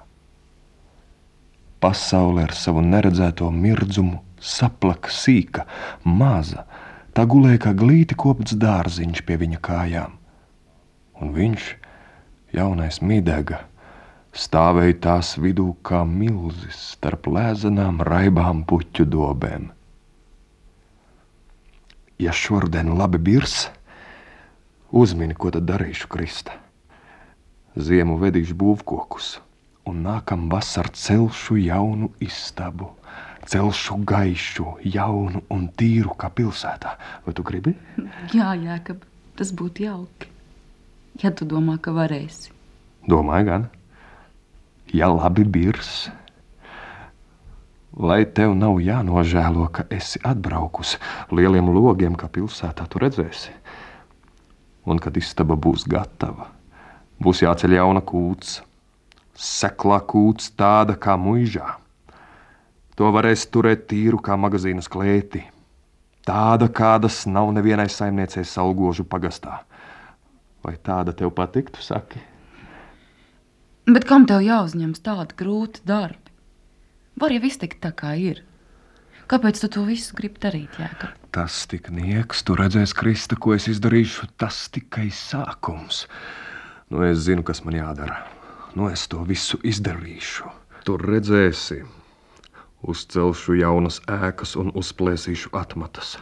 Pasaule 1.82 2.44
ar 2.46 2.54
savu 2.54 2.84
neredzēto 2.86 3.50
mirdzumu 3.54 4.20
saplaka 4.42 5.10
sīka, 5.14 5.66
maza, 6.06 6.66
tā 7.18 7.26
gulēja 7.26 7.64
kā 7.68 7.74
glīti 7.78 8.18
kopts 8.18 8.54
dārziņš 8.58 9.24
pie 9.26 9.38
viņa 9.42 9.62
kājām. 9.66 10.14
Un 11.22 11.34
viņš, 11.34 11.72
jaunais 12.54 13.02
midega, 13.02 13.64
stāvēja 14.38 15.00
tās 15.08 15.34
vidū 15.42 15.72
kā 15.82 16.04
milzis 16.06 16.78
starp 16.94 17.26
lēzenām 17.34 18.04
raibām 18.06 18.62
puķu 18.70 19.08
dobēm. 19.10 19.72
Ja 22.22 22.34
šodien 22.34 22.94
labi 22.98 23.18
birs, 23.22 23.68
uzmini, 24.94 25.38
ko 25.38 25.54
tad 25.54 25.66
darīšu 25.70 26.10
Krista. 26.14 26.67
Ziemu 27.78 28.16
vedīšu 28.18 28.56
būvkokus 28.58 29.36
un 29.86 30.00
nākam 30.02 30.48
vasar 30.50 30.90
celšu 30.98 31.60
jaunu 31.62 32.10
istabu. 32.24 32.90
Celšu 33.48 34.00
gaišu, 34.04 34.66
jaunu 34.84 35.44
un 35.54 35.68
tīru 35.78 36.16
kā 36.20 36.32
pilsētā. 36.34 36.96
Vai 37.24 37.36
tu 37.38 37.46
gribi? 37.46 37.76
Jā, 38.38 38.56
Jēkab, 38.58 39.06
tas 39.38 39.54
būtu 39.54 39.86
jauki. 39.86 40.32
Ja 41.22 41.32
tu 41.32 41.46
domā, 41.50 41.78
ka 41.78 41.94
varēsi. 41.96 42.52
Domāju, 43.08 43.48
gan. 43.48 43.70
Ja 44.92 45.08
labi 45.14 45.46
birs, 45.46 46.10
lai 47.94 48.24
tev 48.26 48.58
nav 48.58 48.82
jānožēlo, 48.84 49.70
ka 49.72 49.86
esi 49.94 50.20
atbraukusi 50.26 51.00
lieliem 51.32 51.72
logiem, 51.78 52.18
kā 52.20 52.28
pilsētā 52.32 52.90
tu 52.90 53.06
redzēsi. 53.06 53.56
Un 54.88 55.00
kad 55.04 55.18
istaba 55.20 55.56
būs 55.60 55.88
gatava, 55.92 56.52
būs 57.24 57.44
jāceļ 57.44 57.78
jauna 57.78 58.02
kūts, 58.06 58.62
seklā 59.38 60.00
kūts 60.06 60.52
tāda 60.58 60.98
kā 61.00 61.18
muižā. 61.20 61.76
To 62.98 63.12
varēs 63.14 63.46
turēt 63.54 63.86
tīru 63.92 64.18
kā 64.24 64.38
magazīna 64.40 64.82
klēti. 64.82 65.44
Tāda, 66.28 66.68
kādas 66.68 67.22
nav 67.30 67.54
nevienai 67.56 67.88
saimniecei 67.90 68.44
salgožu 68.44 69.06
pagastā. 69.08 69.62
Vai 70.66 70.74
tāda 70.84 71.14
tev 71.16 71.32
patiktu, 71.38 71.80
saki? 71.80 72.20
Bet 73.88 74.04
kam 74.10 74.26
tev 74.28 74.42
jāuzņemas 74.44 75.00
tādi 75.06 75.38
grūti 75.40 75.86
darbi? 75.88 76.34
Var 77.22 77.34
jau 77.34 77.46
iztikt 77.48 77.80
tā, 77.86 77.94
kā 77.96 78.18
ir. 78.20 78.42
Kāpēc 79.32 79.62
tu 79.62 79.70
to 79.72 79.86
visu 79.88 80.16
gribi 80.18 80.42
darīt, 80.44 80.76
Jēkab? 80.80 81.16
Tas 81.36 81.64
tik 81.72 81.88
nieks, 81.92 82.44
tu 82.44 82.58
redzēsi, 82.60 82.96
Krista, 82.98 83.38
ko 83.40 83.56
es 83.56 83.70
izdarīšu. 83.72 84.28
Tas 84.40 84.66
tikai 84.74 85.08
sākums. 85.14 86.06
Nu, 86.89 87.03
es 87.03 87.25
zinu, 87.27 87.44
kas 87.44 87.63
man 87.67 87.75
jādara 87.75 88.24
nu 88.77 88.89
es 88.94 89.08
to 89.10 89.24
visu 89.25 89.58
izdarīšu. 89.65 90.50
Tur 90.86 91.01
redzēsi, 91.10 91.82
uzcelšu 92.86 93.58
jaunas 93.58 93.98
ēkas 94.06 94.53
un 94.62 94.70
uzplēsīšu 94.77 95.51
atmatas. 95.58 96.17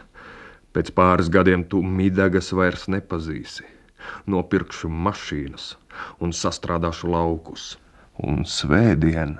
Pēc 0.72 0.92
pāris 0.96 1.28
gadiem 1.32 1.66
tu 1.68 1.82
midegas 1.84 2.48
vairs 2.56 2.86
nepazīsi. 2.92 3.66
Nopirkšu 4.30 4.88
mašīnas 4.88 5.74
un 6.22 6.32
sastrādāšu 6.32 7.12
laukus. 7.12 7.74
Un 8.16 8.44
svētdien 8.48 9.36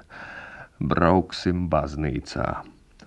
brauksim 0.81 1.67
baznīcā. 1.73 2.49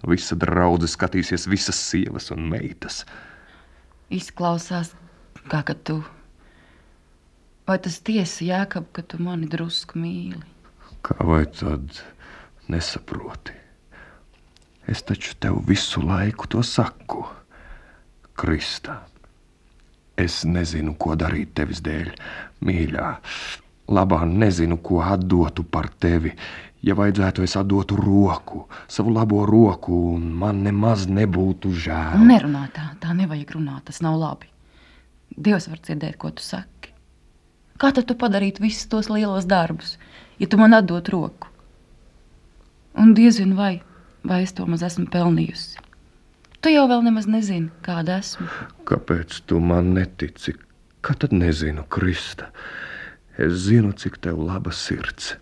Visa 0.09 0.37
draudzene 0.39 0.89
skatīsies, 0.89 1.45
visas 1.51 1.77
sievas 1.91 2.31
un 2.33 2.47
meitas. 2.49 3.03
Izklausās, 4.09 4.95
kā 5.51 5.61
ka 5.67 5.75
tu 5.85 5.99
Vai 7.69 7.75
tas 7.77 7.99
tiesa, 8.01 8.41
Jēkab, 8.41 8.87
ka 8.97 9.03
tu 9.05 9.19
mani 9.21 9.45
drusku 9.45 9.99
mīli? 10.01 10.39
Kā 11.05 11.19
vai 11.21 11.43
tad 11.53 11.99
nesaproti? 12.65 13.53
Es 14.89 15.03
taču 15.05 15.35
tev 15.37 15.59
visu 15.67 16.01
laiku 16.01 16.47
to 16.49 16.63
saku, 16.65 17.27
Kristā. 18.33 18.95
Es 20.17 20.39
nezinu, 20.49 20.95
ko 20.97 21.13
darīt 21.13 21.53
tevis 21.59 21.83
dēļ, 21.85 22.09
mīļā. 22.65 23.11
Labā 23.93 24.23
nezinu, 24.25 24.79
ko 24.81 25.03
atdotu 25.05 25.61
par 25.61 25.91
tevi. 26.01 26.33
Ja 26.81 26.97
vajadzētu, 26.97 27.45
es 27.45 27.53
atdotu 27.59 28.01
roku, 28.01 28.63
savu 28.89 29.13
labo 29.13 29.43
roku, 29.45 29.99
un 30.15 30.25
man 30.41 30.65
nemaz 30.65 31.05
nebūtu 31.05 31.75
žēl. 31.85 32.17
Nerunā 32.33 32.65
tā, 32.73 32.89
tā 33.05 33.13
nevajag 33.13 33.59
runāt, 33.59 33.85
tas 33.91 34.01
nav 34.01 34.17
labi. 34.17 34.49
Dievs 35.37 35.69
var 35.69 35.85
dzirdēt, 35.85 36.17
ko 36.17 36.33
tu 36.33 36.41
saki. 36.41 36.78
Kā 37.79 37.93
tad 37.95 38.09
tu 38.09 38.15
padarītu 38.19 38.59
visus 38.65 38.89
tos 38.91 39.07
lielos 39.07 39.45
darbus, 39.47 39.95
ja 40.39 40.47
tu 40.51 40.57
man 40.59 40.75
atdot 40.75 41.07
roku? 41.13 41.47
Un 42.99 43.13
diezinu, 43.15 43.55
vai, 43.55 43.79
vai 44.27 44.41
es 44.43 44.51
to 44.57 44.65
maz 44.67 44.83
esmu 44.83 45.07
pelnījusi. 45.13 45.79
Tu 46.59 46.73
jau 46.73 46.83
vēl 46.91 47.05
nemaz 47.05 47.29
nezini, 47.31 47.69
kāda 47.85 48.17
esmu. 48.19 48.49
Kāpēc 48.89 49.37
tu 49.47 49.61
man 49.63 49.93
netici? 49.95 50.57
Kā 50.99 51.15
tad 51.15 51.31
nezinu, 51.31 51.85
Krista? 51.87 52.49
Es 53.39 53.53
zinu, 53.69 53.93
cik 53.95 54.17
tev 54.25 54.41
laba 54.43 54.73
sirds, 54.75 55.37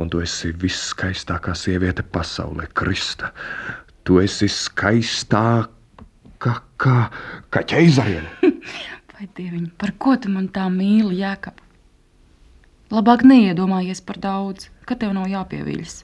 un 0.00 0.08
tu 0.08 0.22
esi 0.24 0.54
viskaistākā 0.56 1.52
sieviete 1.52 2.00
pasaulē, 2.00 2.70
Krista. 2.72 3.34
Tu 4.08 4.22
esi 4.24 4.48
skaistāka 4.48 5.68
kā, 6.80 6.96
kā 7.52 7.66
ķeizariene. 7.74 8.32
Vai 9.18 9.26
dieviņ, 9.34 9.72
par 9.74 9.90
ko 9.98 10.12
tu 10.14 10.30
man 10.30 10.44
tā 10.54 10.68
mīli, 10.70 11.16
Jēkab? 11.18 11.56
Labāk 12.94 13.24
neiedomājies 13.26 13.98
par 14.06 14.20
daudz, 14.22 14.68
ka 14.86 14.94
tev 14.94 15.10
nav 15.16 15.26
jāpieviļas. 15.26 15.96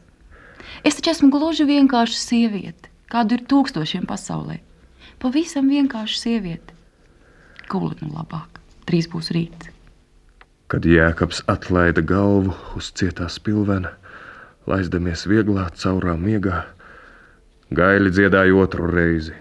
Es 0.82 0.98
taču 0.98 1.12
esmu 1.12 1.28
gluži 1.30 1.62
vienkārša 1.68 2.18
sieviete, 2.18 2.90
kādu 3.14 3.38
ir 3.38 3.44
tūkstošiem 3.52 4.08
pasaulē. 4.10 4.56
Pavisam 5.22 5.70
vienkārša 5.70 6.18
sieviete. 6.24 6.74
Gulēt 7.70 8.02
nu 8.02 8.10
labāk, 8.16 8.58
drīz 8.90 9.06
būs 9.14 9.30
rīts. 9.36 9.70
Kad 10.66 10.82
Jēkabs 10.82 11.44
atlaida 11.46 12.02
galvu 12.02 12.56
uz 12.74 12.90
cietās 12.98 13.38
pilvena, 13.38 13.94
laizdamies 14.66 15.22
vieglā 15.30 15.68
caurā 15.78 16.18
miegā, 16.18 16.64
gaili 17.70 18.10
dziedāja 18.10 18.58
otru 18.58 18.90
reizi. 18.90 19.38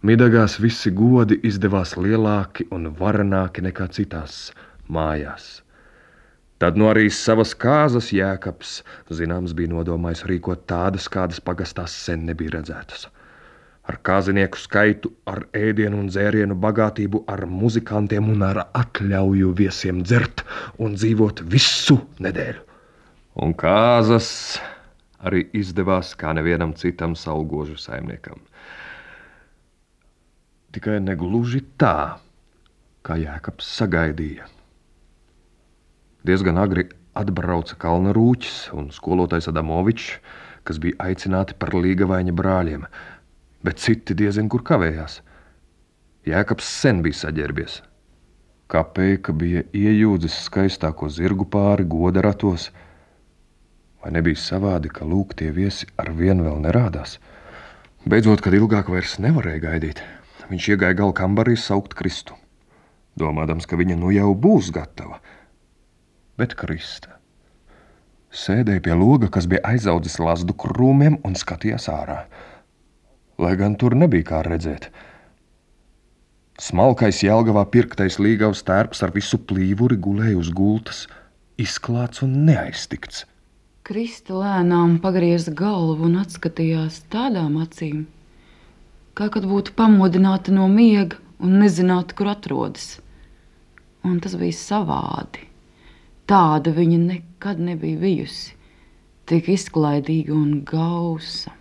Midagās 0.00 0.54
visi 0.56 0.88
godi 0.96 1.36
izdevās 1.44 1.90
lielāki 2.00 2.64
un 2.72 2.88
varenāki 2.96 3.60
nekā 3.66 3.84
citās 3.92 4.46
mājās. 4.88 5.60
Tad 6.60 6.78
no 6.80 6.88
arī 6.88 7.10
savas 7.12 7.52
kāzas 7.52 8.08
jēkabs, 8.16 8.78
zināms, 9.12 9.52
bija 9.58 9.74
nodomājis 9.74 10.24
rīkot 10.30 10.64
tādas, 10.72 11.10
kādas 11.12 11.44
pagastās 11.44 11.92
sen 12.06 12.24
nebija 12.30 12.54
redzētas. 12.56 13.10
Ar 13.92 14.00
kāzinieku 14.08 14.56
skaitu, 14.62 15.12
ar 15.28 15.44
ēdienu 15.52 16.00
un 16.00 16.08
dzērienu 16.08 16.56
bagātību, 16.64 17.26
ar 17.28 17.44
muzikantiem 17.44 18.32
un 18.32 18.48
ar 18.48 18.64
atļauju 18.72 19.52
viesiem 19.60 20.00
dzert 20.08 20.46
un 20.80 20.96
dzīvot 20.96 21.44
visu 21.52 22.00
nedēļu. 22.24 22.64
Un 23.44 23.52
kāzas 23.52 24.30
arī 25.20 25.44
izdevās 25.52 26.16
kā 26.16 26.32
nevienam 26.32 26.72
citam 26.72 27.12
salgožu 27.12 27.76
saimniekam. 27.76 28.40
Tikai 30.70 31.00
negluži 31.02 31.64
tā, 31.82 32.20
kā 33.02 33.16
Jēkabs 33.18 33.66
sagaidīja. 33.74 34.44
Diezgan 36.22 36.60
agri 36.62 36.84
atbrauca 37.18 37.74
Kalna 37.80 38.12
Rūķis 38.14 38.68
un 38.78 38.92
skolotājs 38.94 39.48
Adamovičs, 39.50 40.12
kas 40.62 40.78
bija 40.78 41.08
aicināti 41.08 41.56
par 41.58 41.74
līgavaņa 41.74 42.34
brāļiem, 42.38 42.84
bet 43.66 43.82
citi 43.82 44.14
diezin 44.14 44.50
kur 44.52 44.62
kavējās. 44.66 45.18
Jēkabs 46.30 46.70
sen 46.82 47.02
bija 47.02 47.18
saģērbies. 47.24 47.80
Kāpēc 48.70 49.32
bija 49.34 49.64
iejūdzis 49.74 50.38
skaistāko 50.46 51.10
zirgu 51.10 51.48
pāri 51.50 51.88
goda 51.90 52.22
ratos? 52.22 52.68
Vai 54.04 54.14
nebija 54.14 54.38
savādi, 54.38 54.92
ka 54.92 55.02
lūk, 55.02 55.34
tie 55.34 55.50
viesi 55.50 55.90
ar 55.98 56.12
vienu 56.14 56.46
vēl 56.46 56.62
nerādās? 56.68 57.18
Beidzot, 58.06 58.40
kad 58.44 58.54
ilgāk 58.54 58.88
vairs 58.92 59.18
nevarēja 59.20 59.64
gaidīt, 59.66 59.98
viņš 60.50 60.68
iegāja 60.74 60.98
gala 61.02 61.16
kambarī 61.16 61.56
saukt 61.58 61.94
Kristu, 61.98 62.34
domādams, 63.18 63.68
ka 63.70 63.78
viņa 63.78 63.96
nu 64.00 64.12
jau 64.14 64.34
būs 64.34 64.72
gatava. 64.74 65.22
Bet 66.40 66.56
Krista 66.58 67.20
sēdēja 68.30 68.82
pie 68.84 68.94
loga, 68.94 69.28
kas 69.28 69.46
bija 69.50 69.62
aizaudzis 69.72 70.18
lazdu 70.22 70.54
krūmiem 70.54 71.18
un 71.26 71.36
skatījās 71.38 71.88
ārā. 71.90 72.24
Lai 73.40 73.54
gan 73.58 73.76
tur 73.80 73.96
nebija 73.98 74.28
kā 74.28 74.42
redzēt. 74.46 74.90
Smalkais 76.60 77.22
jēlgavā 77.24 77.64
pirktais 77.72 78.18
līgavs 78.20 78.62
tērps 78.68 79.00
ar 79.02 79.14
visu 79.14 79.40
plīvuri 79.40 79.96
gulēja 79.96 80.36
uz 80.38 80.50
gultas, 80.52 81.06
izklāts 81.58 82.22
un 82.26 82.42
neaiztikts. 82.46 83.24
Krista 83.82 84.36
lēnām 84.36 84.98
pagrieza 85.02 85.54
galvu 85.56 86.04
un 86.06 86.18
atskatījās 86.20 87.00
tādām 87.10 87.56
acīm, 87.64 88.04
kā 89.14 89.28
kad 89.32 89.46
būtu 89.48 89.74
pamodināta 89.78 90.52
no 90.54 90.66
miega 90.70 91.18
un 91.40 91.58
nezinātu, 91.62 92.16
kur 92.18 92.30
atrodas. 92.32 92.98
Un 94.06 94.20
tas 94.24 94.36
bija 94.40 94.56
savādi. 94.56 95.46
Tāda 96.30 96.72
viņa 96.72 96.98
nekad 97.02 97.60
nebija 97.60 97.98
bijusi. 98.00 98.54
Tik 99.26 99.50
izklaidīga 99.52 100.34
un 100.34 100.60
gausa. 100.66 101.52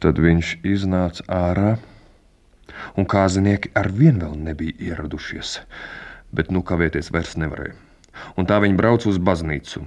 Tad 0.00 0.18
viņš 0.20 0.56
iznāca 0.68 1.24
ārā, 1.32 1.76
un 2.96 3.06
kāzinieki 3.08 3.72
ar 3.78 3.88
vienu 3.92 4.26
vēl 4.26 4.34
nebija 4.48 4.90
ieradušies, 4.90 5.58
bet 6.36 6.52
nu 6.52 6.60
kavēties 6.66 7.12
vairs 7.14 7.36
nevarēja. 7.40 7.76
Un 8.36 8.48
tā 8.48 8.58
viņi 8.64 8.76
brauca 8.76 9.08
uz 9.08 9.20
baznīcu. 9.20 9.84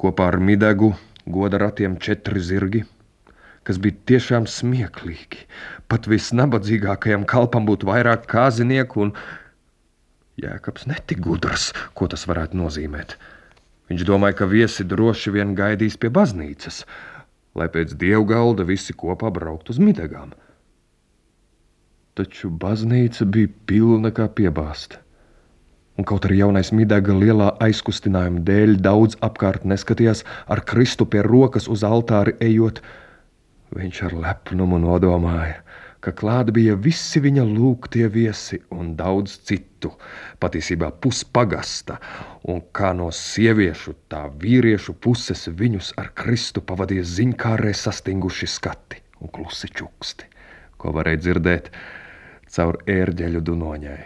Kopā 0.00 0.30
ar 0.32 0.38
midegu 0.42 0.94
goda 1.26 1.60
ratiem 1.62 1.98
četri 2.02 2.40
zirgi, 2.42 2.84
kas 3.66 3.78
bija 3.82 3.98
tiešām 4.10 4.46
smieklīgi. 4.50 5.44
Pat 5.90 6.08
visnabadzīgākajam 6.10 7.26
kalpam 7.28 7.66
būtu 7.68 7.88
vairāk 7.90 8.26
kāzinieku 8.30 9.06
un 9.06 9.14
Jēkabs 10.40 10.86
netika 10.88 11.20
gudrs, 11.20 11.70
ko 11.92 12.08
tas 12.08 12.24
varētu 12.28 12.56
nozīmēt. 12.56 13.16
Viņš 13.90 14.04
domāja, 14.08 14.38
ka 14.38 14.46
viesi 14.48 14.86
droši 14.86 15.32
vien 15.34 15.52
gaidīs 15.58 15.98
pie 16.00 16.08
baznīcas, 16.14 16.84
lai 17.58 17.66
pēc 17.74 17.96
dievgalda 18.00 18.64
visi 18.64 18.94
kopā 18.96 19.32
brauktu 19.34 19.74
uz 19.74 19.80
midegām. 19.82 20.32
Taču 22.16 22.50
baznīca 22.62 23.26
bija 23.26 23.50
pilna 23.66 24.14
kā 24.14 24.28
piebāzta. 24.32 25.02
Un 25.98 26.06
kaut 26.08 26.24
arī 26.24 26.38
jaunais 26.40 26.70
midega 26.72 27.12
lielā 27.12 27.50
aizkustinājuma 27.66 28.40
dēļ 28.46 28.76
daudz 28.86 29.18
apkārt 29.26 29.66
neskatījās 29.68 30.22
ar 30.48 30.62
Kristu 30.64 31.04
pie 31.04 31.20
rokas 31.26 31.68
uz 31.68 31.84
altāri 31.84 32.36
ejot, 32.40 32.80
viņš 33.76 34.02
ar 34.08 34.18
lepnumu 34.26 34.80
nodomāja– 34.82 35.60
ka 36.00 36.12
klāt 36.16 36.50
bija 36.56 36.74
visi 36.80 37.20
viņa 37.20 37.44
lūgtie 37.44 38.06
viesi 38.12 38.58
un 38.72 38.94
daudz 38.96 39.36
citu, 39.48 39.92
patiesībā 40.40 40.90
puspagasta, 41.04 41.98
un 42.48 42.62
kā 42.76 42.92
no 42.96 43.10
sieviešu, 43.14 43.94
tā 44.12 44.24
vīriešu 44.42 44.96
puses 45.04 45.46
viņus 45.60 45.92
ar 46.00 46.10
Kristu 46.16 46.64
pavadīja 46.64 47.04
ziņkārē 47.16 47.72
sastinguši 47.76 48.48
skati 48.48 49.02
un 49.20 49.32
klusi 49.34 49.68
čuksti, 49.76 50.28
ko 50.80 50.94
varēja 50.96 51.20
dzirdēt 51.26 51.70
caur 52.50 52.80
ērģeļu 52.88 53.44
dunoņai. 53.44 54.00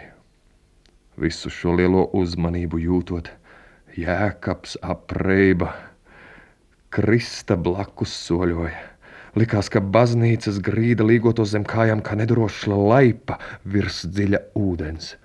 Visu 1.23 1.49
šo 1.49 1.77
lielo 1.79 2.09
uzmanību 2.19 2.81
jūtot, 2.83 3.31
jēkabs 3.95 4.75
apreiba, 4.83 5.71
Krista 6.95 7.55
blakus 7.59 8.11
soļoja 8.27 8.94
Likās, 9.35 9.67
ka 9.67 9.81
baznīcas 9.83 10.61
grīda 10.63 11.03
līgoto 11.03 11.43
zem 11.43 11.65
kājām 11.67 11.99
kā 12.05 12.15
nedroša 12.15 12.71
laipa 12.71 13.35
virs 13.67 14.05
dziļa 14.07 14.39
ūdens. 14.55 15.15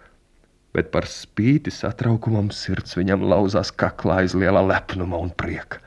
Bet 0.75 0.90
par 0.94 1.07
spīti 1.11 1.70
satraukumam 1.75 2.51
sirds 2.55 2.96
viņam 2.99 3.23
lauzās 3.31 3.70
kaklā 3.70 4.25
aiz 4.25 4.35
liela 4.35 4.62
lepnuma 4.66 5.18
un 5.18 5.31
prieka. 5.31 5.79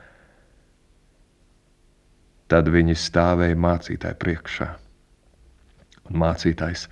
Tad 2.48 2.68
viņi 2.72 2.96
stāvēja 2.96 3.56
mācītāju 3.60 4.18
priekšā. 4.20 4.68
Un 6.08 6.20
mācītājs 6.20 6.88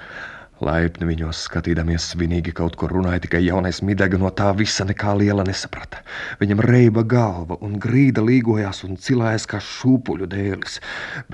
Laipni 0.62 1.08
viņos 1.08 1.40
skatīdamies, 1.48 2.04
svinīgi 2.12 2.52
kaut 2.54 2.76
ko 2.78 2.86
runāja, 2.92 3.24
tikai 3.24 3.40
jaunais 3.42 3.80
midega 3.82 4.18
no 4.20 4.30
tā 4.30 4.52
visa 4.54 4.84
nekā 4.86 5.16
liela 5.18 5.42
nesaprata. 5.46 6.04
Viņam 6.38 6.62
reiba 6.62 7.02
galva 7.02 7.56
un 7.66 7.80
grīda 7.82 8.22
līgojās 8.22 8.84
un 8.86 8.94
cilājas 8.94 9.48
kā 9.50 9.58
šūpuļu 9.58 10.30
dēlis. 10.30 10.78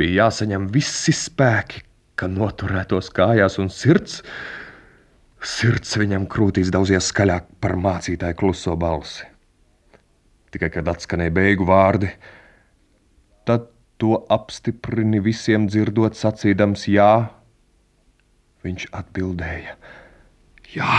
Bija 0.01 0.25
jāsaņem 0.25 0.71
visi 0.73 1.13
spēki, 1.13 1.85
ka 2.17 2.31
noturētos 2.33 3.13
kājās 3.13 3.61
un 3.61 3.69
sirds. 3.69 4.23
Sirds 5.45 5.99
viņam 6.01 6.25
krūtīs 6.33 6.73
daudzies 6.73 7.13
skaļāk 7.13 7.53
par 7.61 7.77
mācītāju 7.77 8.41
kluso 8.41 8.81
balsi. 8.81 9.29
Tikai 10.55 10.73
kad 10.73 10.89
atskanēja 10.89 11.37
beigu 11.37 11.69
vārdi, 11.69 12.09
tad 13.45 13.69
to 14.01 14.23
apstiprini 14.33 15.21
visiem 15.21 15.69
dzirdot 15.69 16.17
sacīdams 16.17 16.89
jā 16.89 17.13
Viņš 18.69 18.91
atbildēja: 18.93 19.79
Jā, 20.75 20.97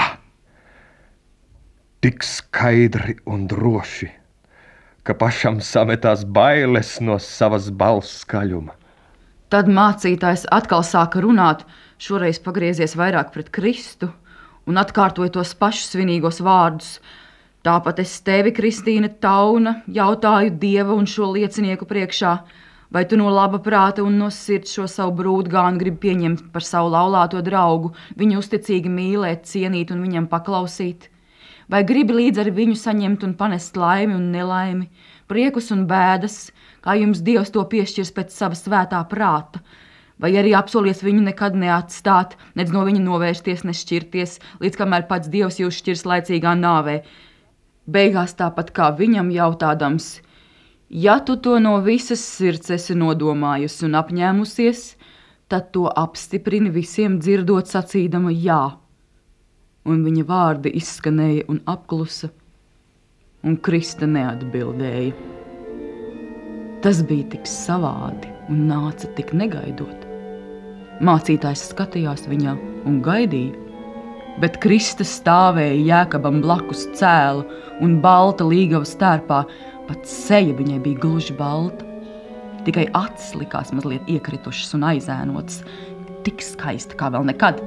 tik 2.02 2.24
skaidri 2.26 3.20
un 3.30 3.46
droši, 3.52 4.10
ka 5.06 5.14
pašam 5.14 5.60
sametās 5.62 6.24
bailes 6.26 6.96
no 7.06 7.20
savas 7.22 7.70
balss 7.70 8.24
skaļuma. 8.24 8.74
Tad 9.54 9.70
mācītājs 9.70 10.48
atkal 10.54 10.82
sāka 10.86 11.22
runāt, 11.26 11.62
šoreiz 12.02 12.42
pagriezies 12.42 12.96
vairāk 12.98 13.30
pret 13.36 13.52
Kristu 13.54 14.10
un 14.70 14.82
atkārtoja 14.82 15.34
tos 15.38 15.54
pašus 15.58 15.94
svinīgos 15.94 16.42
vārdus. 16.46 16.98
Tāpat 17.66 18.02
es 18.02 18.16
tevi, 18.26 18.54
Kristīne 18.56 19.10
Tauna, 19.22 19.82
jautāju 19.94 20.56
Dieva 20.62 20.98
un 20.98 21.10
šo 21.10 21.34
liecinieku 21.36 21.86
priekšā, 21.90 22.34
Vai 22.90 23.04
tu 23.06 23.18
no 23.22 23.30
laba 23.30 23.60
prāta 23.62 24.02
un 24.02 24.16
no 24.18 24.32
sirds 24.34 24.72
šo 24.74 24.88
savu 24.90 25.12
brūdgānu 25.20 25.78
gribi 25.78 26.00
pieņemt 26.08 26.48
par 26.54 26.64
savu 26.66 26.90
laulāto 26.90 27.42
draugu, 27.46 27.92
viņu 28.18 28.40
uzticīgi 28.42 28.90
mīlēt, 28.90 29.44
cienīt 29.46 29.92
un 29.94 30.00
viņam 30.02 30.26
paklausīt? 30.32 31.04
Vai 31.70 31.84
gribi 31.86 32.16
līdz 32.18 32.40
ar 32.42 32.48
viņu 32.56 32.78
saņemt 32.82 33.26
un 33.28 33.36
panest 33.38 33.76
laimi 33.78 34.16
un 34.16 34.32
nelaimi, 34.34 34.88
priekus 35.30 35.70
un 35.76 35.84
bēdas, 35.92 36.38
kā 36.82 36.96
jums 36.98 37.22
Dievs 37.28 37.54
to 37.54 37.62
piešķirs 37.62 38.10
pēc 38.16 38.34
sava 38.34 38.58
svētā 38.58 39.04
prāta? 39.12 39.62
Vai 40.18 40.32
arī 40.42 40.56
apsolies 40.58 41.04
viņu 41.06 41.28
nekad 41.28 41.54
neatstāt, 41.62 42.34
nedz 42.58 42.74
no 42.74 42.88
viņa 42.88 43.04
novērsties, 43.04 43.62
nešķirties, 43.70 44.40
līdz 44.66 44.82
kamēr 44.82 45.06
pats 45.12 45.30
Dievs 45.30 45.62
jūs 45.62 45.78
šķirs 45.84 46.08
laicīgā 46.10 46.56
nāvē? 46.58 47.04
Beigās 47.86 48.34
tāpat 48.42 48.74
kā 48.74 48.90
viņam 48.98 49.30
jautādams– 49.38 50.10
Ja 50.90 51.20
tu 51.20 51.36
to 51.38 51.60
no 51.62 51.76
visas 51.86 52.22
sirds 52.26 52.72
esi 52.74 52.96
nodomājusi 52.98 53.86
un 53.86 53.98
apņēmusies, 54.00 54.80
tad 55.46 55.70
to 55.76 55.84
apstiprini 55.86 56.72
visiem 56.74 57.20
dzirdot 57.22 57.70
sacīdama 57.70 58.34
jā. 58.34 58.64
Un 59.86 60.02
viņa 60.02 60.26
vārdi 60.26 60.74
izskanēja 60.82 61.46
un 61.54 61.62
apklusa, 61.70 62.32
un 63.46 63.60
Krista 63.62 64.10
neatbildēja. 64.10 65.14
Tas 66.82 67.04
bija 67.06 67.30
tik 67.36 67.46
savādi 67.46 68.34
un 68.50 68.66
nāca 68.74 69.14
tik 69.14 69.36
negaidot. 69.38 70.10
Mācītājs 71.06 71.70
skatījās 71.70 72.26
viņā 72.32 72.58
un 72.90 73.02
gaidīja, 73.06 73.54
bet 74.42 74.58
Krista 74.64 75.06
stāvēja 75.06 75.78
jēkabam 75.86 76.42
blakus 76.42 76.88
cēlu 76.98 77.46
un 77.86 78.00
balta 78.02 78.48
līgava 78.48 78.88
stērpā, 78.90 79.44
Pat 79.90 80.04
seja 80.06 80.54
viņai 80.54 80.78
bija 80.86 81.02
gluži 81.02 81.34
balta. 81.34 81.86
Tikai 82.62 82.84
acis 82.94 83.32
likās 83.40 83.72
mazliet 83.74 84.06
iekritušas 84.12 84.76
un 84.78 84.84
aizēnotas, 84.92 85.64
tik 86.28 86.44
skaista 86.46 86.94
kā 87.00 87.08
vēl 87.10 87.26
nekad. 87.32 87.64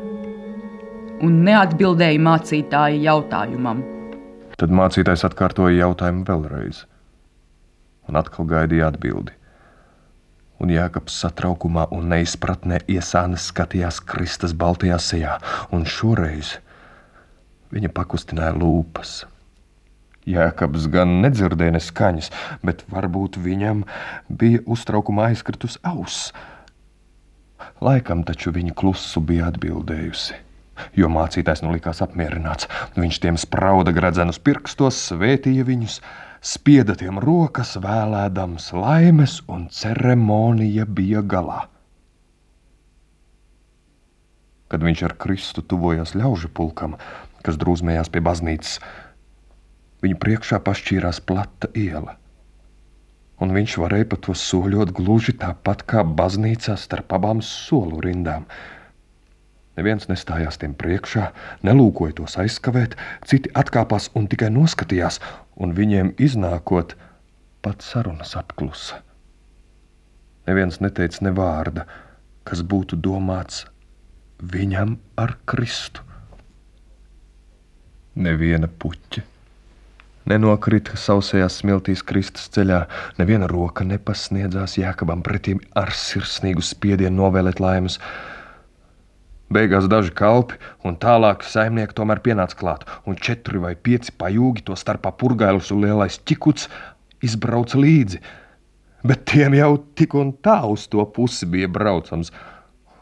Un 1.26 1.40
neatbildēja 1.48 2.20
mācītāja 2.22 3.00
jautājumam. 3.08 3.80
Tad 4.60 4.74
mācītājs 4.78 5.26
atkārtoja 5.26 5.80
jautājumu 5.80 6.22
vēlreiz, 6.28 6.84
un 8.06 8.20
atkal 8.20 8.46
gaidīja 8.52 8.92
atbildi. 8.92 9.34
Un 10.62 10.70
Jēkabs 10.70 11.16
satraukumā 11.24 11.88
un 11.90 12.06
neizpratnē 12.12 12.84
iesānis 12.86 13.48
skatījās 13.50 13.98
Kristus 14.06 14.54
baltajā 14.54 15.00
sejā, 15.02 15.34
un 15.74 15.82
šoreiz 15.90 16.54
viņa 17.74 17.90
pakustināja 17.96 18.54
lūpas. 18.62 19.24
Jēkabs 20.28 20.86
gan 20.92 21.16
nedzirdēja 21.24 21.74
neskaņas, 21.76 22.30
bet 22.62 22.84
varbūt 22.92 23.40
viņam 23.42 23.82
bija 24.30 24.62
uztraukuma 24.70 25.28
aizkritus 25.30 25.80
auss. 25.82 26.30
Laikam 27.82 28.22
taču 28.26 28.52
viņa 28.54 28.76
klusu 28.78 29.22
bija 29.26 29.48
atbildējusi, 29.50 30.38
jo 30.98 31.10
mācītājs 31.10 31.64
nu 31.66 31.74
likās 31.74 32.02
apmierināts. 32.04 32.70
Viņš 32.94 33.18
tiem 33.24 33.40
sprauda 33.40 33.94
gradzenus 33.94 34.38
pirkstos, 34.38 35.00
svētīja 35.10 35.66
viņus, 35.66 35.98
spieda 36.38 36.94
tiem 36.98 37.18
rokas, 37.22 37.74
vēlēdams 37.82 38.70
laimes, 38.78 39.40
un 39.50 39.66
ceremonija 39.74 40.86
bija 40.86 41.26
galā. 41.26 41.64
kad 44.72 44.80
viņš 44.80 45.02
ar 45.04 45.12
Kristu 45.20 45.60
tuvojās 45.60 46.14
ļaužu 46.16 46.48
pulkam, 46.56 46.96
kas 47.44 47.58
drūzmējās 47.60 48.08
pie 48.08 48.22
baznīcas. 48.24 48.78
Viņa 50.02 50.18
priekšā 50.18 50.58
pašķīrās 50.66 51.20
plata 51.22 51.68
iela, 51.78 52.16
un 53.42 53.54
viņš 53.54 53.76
varēja 53.78 54.08
pa 54.10 54.18
to 54.26 54.34
soļot 54.34 54.90
gluži 54.98 55.34
tāpat 55.38 55.84
kā 55.86 56.02
baznīcā 56.02 56.74
starp 56.78 57.14
abām 57.14 57.42
solu 57.46 58.02
rindām. 58.02 58.48
Neviens 59.78 60.08
nestājās 60.10 60.58
tiem 60.60 60.74
priekšā, 60.78 61.30
nelūkoja 61.64 62.18
tos 62.18 62.34
aizskavēt, 62.42 62.98
citi 63.24 63.54
atkāpās 63.56 64.10
un 64.18 64.26
tikai 64.28 64.50
noskatījās, 64.52 65.20
un 65.56 65.72
viņiem 65.78 66.12
iznākot, 66.18 66.96
pat 67.62 67.86
sarunas 67.86 68.34
apklusa. 68.36 69.00
Neviens 70.50 70.82
neteica 70.82 71.22
ne 71.22 71.32
vārda, 71.38 71.86
kas 72.42 72.66
būtu 72.66 72.98
domāts 72.98 73.64
viņam 74.42 74.98
ar 75.22 75.38
Kristu. 75.46 76.02
Neviena 78.18 78.66
puķa 78.66 79.30
nenokrita 80.28 80.96
sausajās 80.98 81.60
smiltīs 81.62 82.04
Kristus 82.06 82.50
ceļā, 82.54 82.84
neviena 83.18 83.48
roka 83.50 83.86
nepasniedzās 83.86 84.78
Jēkabam 84.78 85.24
pretim 85.26 85.62
ar 85.78 85.94
sirsnīgu 85.96 86.64
spiedienu 86.64 87.22
novēlēt 87.22 87.62
laimes. 87.62 87.98
Beigās 89.52 89.88
daži 89.90 90.14
kalpi 90.16 90.56
un 90.86 90.96
tālāk 90.96 91.44
saimnieki 91.44 91.98
tomēr 91.98 92.22
pienāca 92.24 92.56
klāt, 92.56 92.86
un 93.04 93.18
četri 93.18 93.60
vai 93.60 93.74
pieci 93.76 94.14
pajūgi, 94.16 94.64
to 94.68 94.78
starpā 94.78 95.12
purgailis 95.20 95.68
un 95.74 95.84
lielais 95.84 96.16
ķikuts, 96.24 96.70
izbrauca 97.22 97.80
līdzi. 97.80 98.22
Bet 99.04 99.26
tiem 99.28 99.58
jau 99.58 99.74
tik 99.98 100.14
un 100.14 100.32
tā 100.44 100.62
uz 100.70 100.86
to 100.88 101.04
pusi 101.10 101.48
bija 101.50 101.68
braucams 101.68 102.30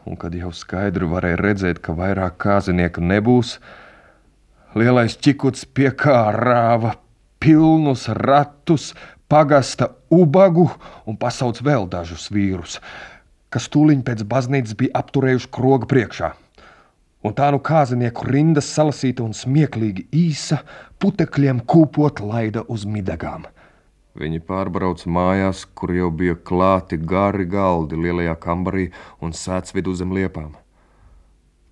un 0.05 0.17
kad 0.17 0.33
jau 0.35 0.51
skaidri 0.55 1.07
varēja 1.09 1.39
redzēt, 1.41 1.81
ka 1.83 1.93
vairāk 1.97 2.39
kāzinieku 2.41 3.03
nebūs, 3.05 3.57
lielais 4.77 5.17
čikuts 5.19 5.65
piekārāva 5.77 6.95
pilnus 7.41 8.07
ratus, 8.07 8.91
pagasta 9.31 9.89
ubagu 10.13 10.67
un 11.07 11.17
pasauc 11.17 11.61
vēl 11.65 11.87
dažus 11.89 12.29
vīrus, 12.33 12.77
kas 13.49 13.67
tūliņ 13.73 14.03
pēc 14.07 14.23
baznīcas 14.29 14.77
bija 14.77 15.01
apturējuši 15.01 15.49
krogu 15.55 15.89
priekšā. 15.91 16.33
Un 17.21 17.35
tā 17.37 17.51
nu 17.53 17.61
kāzinieku 17.61 18.25
rindas 18.25 18.69
salasīta 18.73 19.21
un 19.25 19.33
smieklīgi 19.37 20.07
īsa, 20.17 20.61
putekļiem 21.01 21.61
kūpot 21.69 22.21
laida 22.25 22.63
uz 22.67 22.85
midagām. 22.89 23.45
Viņi 24.17 24.41
pārbrauca 24.43 25.07
mājās, 25.07 25.63
kur 25.77 25.93
jau 25.95 26.09
bija 26.11 26.35
klāti 26.35 26.97
gari 26.97 27.45
galdi 27.47 27.95
lielajā 27.95 28.33
kambarī 28.43 28.89
un 29.23 29.31
sēdz 29.37 29.71
vidū 29.77 29.93
zem 29.95 30.11
liepām. 30.17 30.57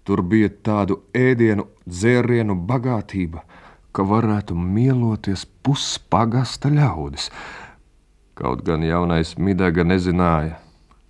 Tur 0.07 0.21
bija 0.23 0.51
tādu 0.63 1.01
ēdienu, 1.13 1.65
dzērienu 1.85 2.55
bagātība, 2.69 3.43
ka 3.99 4.05
varētu 4.07 4.55
mieloties 4.55 5.41
puspagasta 5.59 6.69
ļaudis. 6.71 7.27
Kaut 8.39 8.61
gan 8.63 8.85
jaunais 8.87 9.33
Midega 9.35 9.83
nezināja, 9.83 10.55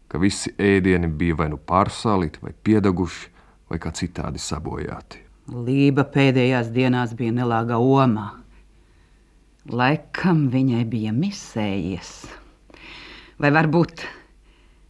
ka 0.10 0.18
visi 0.18 0.50
ēdieni 0.58 1.06
bija 1.14 1.36
vai 1.38 1.52
nu 1.52 1.60
pārsālīti, 1.62 2.42
vai 2.42 2.56
piedeguši, 2.66 3.28
vai 3.70 3.78
kā 3.78 3.92
citādi 3.94 4.42
sabojāti. 4.42 5.22
Lība 5.54 6.08
pēdējās 6.10 6.72
dienās 6.74 7.14
bija 7.18 7.36
nelāga 7.38 7.78
omā. 7.78 8.32
Laikam 9.70 10.48
viņai 10.50 10.82
bija 10.90 11.14
misējies. 11.14 12.14
Vai 13.38 13.52
varbūt 13.54 14.02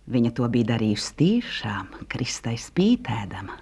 viņa 0.08 0.32
to 0.40 0.48
bija 0.54 0.70
darījusi 0.72 1.12
tiešām, 1.20 1.92
kristai 2.08 2.56
spītēdama? 2.56 3.60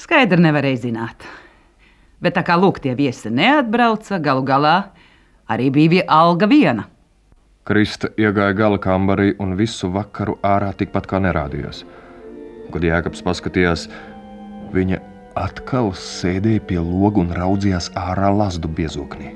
Skaidri 0.00 0.40
nevarēja 0.48 0.80
zināt. 0.86 1.28
Bet 2.22 2.34
tā 2.34 2.42
kā 2.46 2.56
lūk, 2.58 2.80
tie 2.82 2.96
viesi 2.98 3.30
neatbrauca, 3.30 4.18
galu 4.18 4.42
galā 4.46 4.76
arī 5.48 5.70
bija 5.70 6.06
alga 6.10 6.48
viena. 6.50 6.88
Krista 7.68 8.08
iegāja 8.16 8.56
gala 8.56 8.78
kambarī 8.80 9.34
un 9.38 9.52
visu 9.58 9.90
vakaru 9.92 10.38
ārā 10.42 10.72
tikpat 10.74 11.06
kā 11.06 11.20
nerādījās. 11.20 11.82
Kad 12.72 12.84
Jēkabs 12.84 13.22
paskatījās, 13.24 13.86
viņa 14.72 15.02
atkal 15.38 15.92
sēdēja 15.96 16.64
pie 16.68 16.78
loga 16.80 17.22
un 17.22 17.34
raudzījās 17.36 17.90
ārā 17.96 18.32
lasdu 18.34 18.70
biezoknī. 18.72 19.34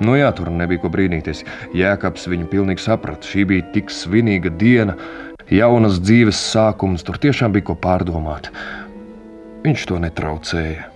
Nu 0.00 0.14
jā, 0.16 0.30
tur 0.36 0.48
nebija 0.52 0.80
ko 0.84 0.92
brīnīties. 0.92 1.42
Jēkabs 1.76 2.28
viņu 2.30 2.46
pilnīgi 2.52 2.84
saprata. 2.84 3.26
Šī 3.26 3.44
bija 3.50 3.66
tik 3.74 3.92
svinīga 3.92 4.52
diena, 4.60 4.94
jaunas 5.52 5.98
dzīves 6.00 6.40
sākums. 6.52 7.04
Tur 7.04 7.20
tiešām 7.20 7.52
bija 7.56 7.68
ko 7.68 7.76
pārdomāt. 7.80 8.48
Viņš 9.66 9.84
to 9.90 10.00
netraucēja. 10.00 10.88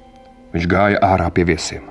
Viņš 0.54 0.66
gāja 0.70 1.00
ārā 1.02 1.26
pie 1.34 1.42
viesiem. 1.48 1.88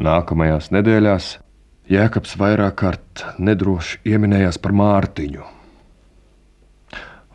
Nākamajās 0.00 0.70
nedēļās 0.72 1.26
Jēkabs 1.90 2.36
vairāk 2.40 2.76
kārt 2.80 3.24
nedroši 3.42 3.98
pieminējās 4.06 4.56
par 4.64 4.72
Mārtiņu. 4.78 5.44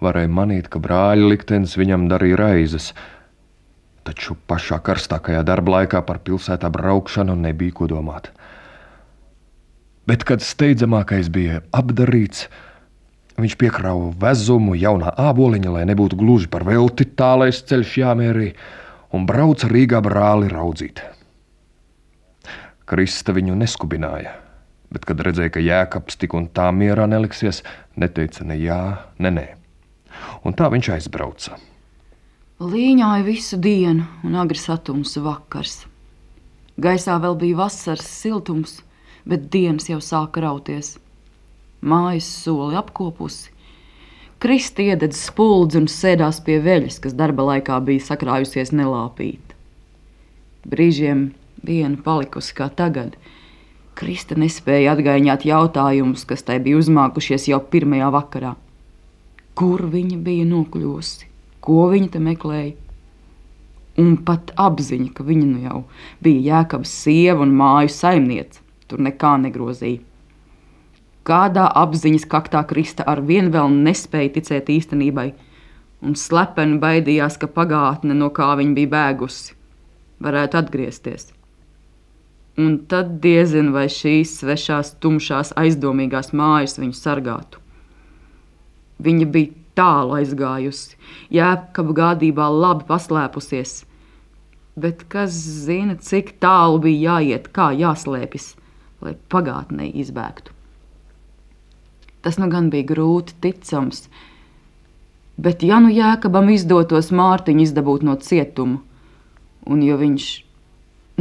Varēja 0.01 0.31
manīt, 0.31 0.71
ka 0.71 0.81
brāļa 0.81 1.29
liktenis 1.29 1.75
viņam 1.77 2.07
darīja 2.09 2.39
raizes, 2.41 2.89
taču 4.07 4.33
pašā 4.49 4.79
karstākajā 4.81 5.43
darba 5.45 5.77
laikā 5.77 6.01
par 6.07 6.23
pilsētā 6.25 6.73
braukšanu 6.73 7.37
nebija 7.45 7.77
ko 7.77 7.91
domāt. 7.91 8.31
Bet, 10.05 10.23
kad 10.27 10.43
steidzamākais 10.45 11.31
bija 11.33 11.63
apdarīts, 11.73 12.45
viņš 13.41 13.57
piekrāva 13.59 14.11
vezumu 14.21 14.77
jaunā 14.77 15.11
āboliņa, 15.17 15.73
lai 15.79 15.83
nebūtu 15.89 16.19
gluži 16.19 16.49
par 16.51 16.67
velti 16.67 17.07
tālais 17.17 17.63
ceļš 17.65 17.97
jāmērī, 18.03 18.53
un 19.15 19.25
brauca 19.25 19.69
Rīgā 19.71 20.01
brāli 20.05 20.51
raudzīt. 20.53 21.01
Krista 22.85 23.33
viņu 23.33 23.57
neskubināja 23.57 24.45
bet, 24.95 25.05
kad 25.07 25.19
redzēja, 25.27 25.51
ka 25.51 25.63
jēkabs 25.63 26.19
tik 26.21 26.35
un 26.37 26.47
tā 26.55 26.69
mierā 26.75 27.07
neliksies, 27.09 27.63
neteica 27.99 28.47
ne 28.47 28.57
jā, 28.61 28.81
ne 29.19 29.31
nē. 29.33 29.47
Un 30.47 30.55
tā 30.55 30.69
viņš 30.71 30.93
aizbrauca. 30.95 31.59
Līņāja 32.63 33.25
visu 33.25 33.59
dienu, 33.59 34.05
un 34.23 34.37
agri 34.39 34.59
satums 34.59 35.17
vakars. 35.19 35.81
Gaisā 36.79 37.17
vēl 37.19 37.35
bija 37.39 37.59
vasaras 37.65 38.07
siltums, 38.07 38.79
bet 39.29 39.49
dienas 39.53 39.89
jau 39.89 39.99
sāka 40.03 40.43
rauties. 40.45 40.95
Mājas 41.81 42.27
soli 42.43 42.77
apkopusi. 42.79 43.51
Kristi 44.41 44.89
iededz 44.91 45.17
spuldzi 45.27 45.79
un 45.79 45.87
sēdās 45.89 46.41
pie 46.45 46.59
veļas, 46.61 46.99
kas 47.01 47.15
darba 47.17 47.45
laikā 47.51 47.79
bija 47.85 48.03
sakrājusies 48.09 48.73
nelāpīt. 48.75 49.55
Brīžiem 50.69 51.29
viena 51.65 51.97
palikusi 52.05 52.57
kā 52.57 52.69
tagad– 52.69 53.15
Krista 53.95 54.35
nespēja 54.35 54.91
atgaiņot 54.91 55.45
jautājumus, 55.47 56.25
kas 56.27 56.43
tai 56.43 56.57
bija 56.63 56.81
uzmākušies 56.81 57.47
jau 57.47 57.61
pirmajā 57.71 58.09
vakarā. 58.11 58.51
Kur 59.55 59.85
viņa 59.93 60.17
bija 60.25 60.47
nokļuvusi, 60.49 61.29
ko 61.63 61.85
viņa 61.93 62.09
te 62.11 62.19
meklēja? 62.19 62.73
Un 64.03 64.17
pat 64.27 64.51
apziņa, 64.59 65.13
ka 65.15 65.23
viņa 65.23 65.45
nu 65.47 65.61
jau 65.63 65.79
bija 66.25 66.43
jēkabas 66.49 66.91
sieva 67.05 67.45
un 67.45 67.55
māju 67.55 67.93
saimniece, 67.95 68.59
tur 68.89 69.01
nekā 69.05 69.35
negrozīja. 69.45 70.03
Kādā 71.25 71.65
apziņas 71.81 72.27
kaktā 72.29 72.61
Krista 72.69 73.05
ar 73.09 73.23
vienu 73.25 73.49
vēl 73.53 73.71
nespēja 73.87 74.35
ticēt 74.35 74.69
īstenībai, 74.69 75.31
un 76.05 76.13
slepeni 76.19 76.77
baidījās, 76.81 77.39
ka 77.41 77.49
pagātne, 77.49 78.13
no 78.13 78.29
kā 78.29 78.51
viņa 78.59 78.75
bija 78.77 78.91
bēgusi, 78.91 79.55
varētu 80.21 80.59
atgriezties. 80.61 81.31
Un 82.61 82.77
tad 82.87 83.17
diezin 83.23 83.73
vai 83.75 83.87
šīs 83.91 84.37
svešās, 84.39 84.93
tumšās, 85.03 85.51
aizdomīgās 85.59 86.31
mājas 86.31 86.77
viņu 86.79 86.95
sargātu. 86.95 87.59
Viņa 89.03 89.25
bija 89.33 89.51
tālu 89.75 90.15
aizgājusi, 90.21 90.95
jēkaba 91.35 91.95
gādībā 91.97 92.45
labi 92.53 92.85
paslēpusies, 92.87 93.81
bet 94.79 95.03
kas 95.11 95.35
zina, 95.65 95.97
cik 95.99 96.37
tālu 96.43 96.79
bija 96.85 97.17
jāiet, 97.17 97.49
kā 97.55 97.71
jāslēpjas, 97.75 98.53
lai 99.05 99.15
pagātnē 99.31 99.89
izbēgtu. 100.03 100.53
Tas 102.25 102.39
nu 102.41 102.49
gan 102.49 102.71
bija 102.73 102.87
grūti 102.89 103.37
ticams, 103.43 104.07
bet 105.37 105.63
ja 105.63 105.77
nu 105.83 105.91
jēkabam 105.93 106.49
izdotos 106.53 107.11
Mārtiņu 107.13 107.67
izdabūt 107.67 108.05
no 108.07 108.17
cietuma, 108.17 108.81
un 109.69 109.85
jo 109.85 109.99
viņš 110.01 110.31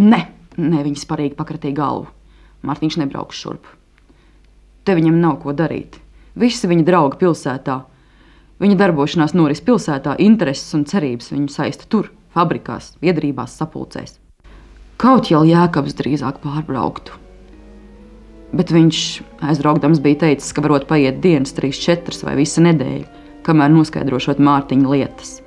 ne! 0.00 0.24
Nē, 0.54 0.84
viņa 0.86 1.00
sparīgi 1.00 1.34
pakratīja 1.34 1.74
galvu. 1.74 2.06
Mārtiņš 2.64 3.00
nebrauks 3.00 3.40
šurp. 3.42 3.66
Te 4.86 4.94
viņam 4.94 5.18
nav 5.18 5.40
ko 5.42 5.54
darīt. 5.56 5.98
Visi 6.38 6.70
viņa 6.70 6.86
draugi 6.86 7.18
pilsētā. 7.24 7.80
Viņa 8.62 8.76
darbošanās 8.78 9.34
noris 9.34 9.62
pilsētā, 9.66 10.14
intereses 10.22 10.70
un 10.78 10.84
cerības 10.86 11.32
viņu 11.34 11.50
saista 11.50 11.88
tur, 11.90 12.12
fabrikās, 12.36 12.92
biedrībās, 13.02 13.56
sapulcēs. 13.58 14.20
Kaut 15.00 15.32
jau 15.32 15.42
Jēkabs 15.42 15.98
drīzāk 15.98 16.38
pārbrauktu. 16.44 17.23
Bet 18.54 18.70
viņš 18.70 18.98
aizbraukdams 19.50 19.98
bija 20.02 20.20
teicis, 20.28 20.52
ka 20.54 20.62
varot 20.62 20.84
paiet 20.86 21.18
dienas, 21.24 21.54
trīs, 21.56 21.80
četras 21.82 22.22
vai 22.22 22.36
visa 22.38 22.62
nedēļa, 22.62 23.22
kamēr 23.46 23.72
noskaidrošot 23.74 24.38
Mārtiņa 24.38 24.92
lietas. 24.94 25.40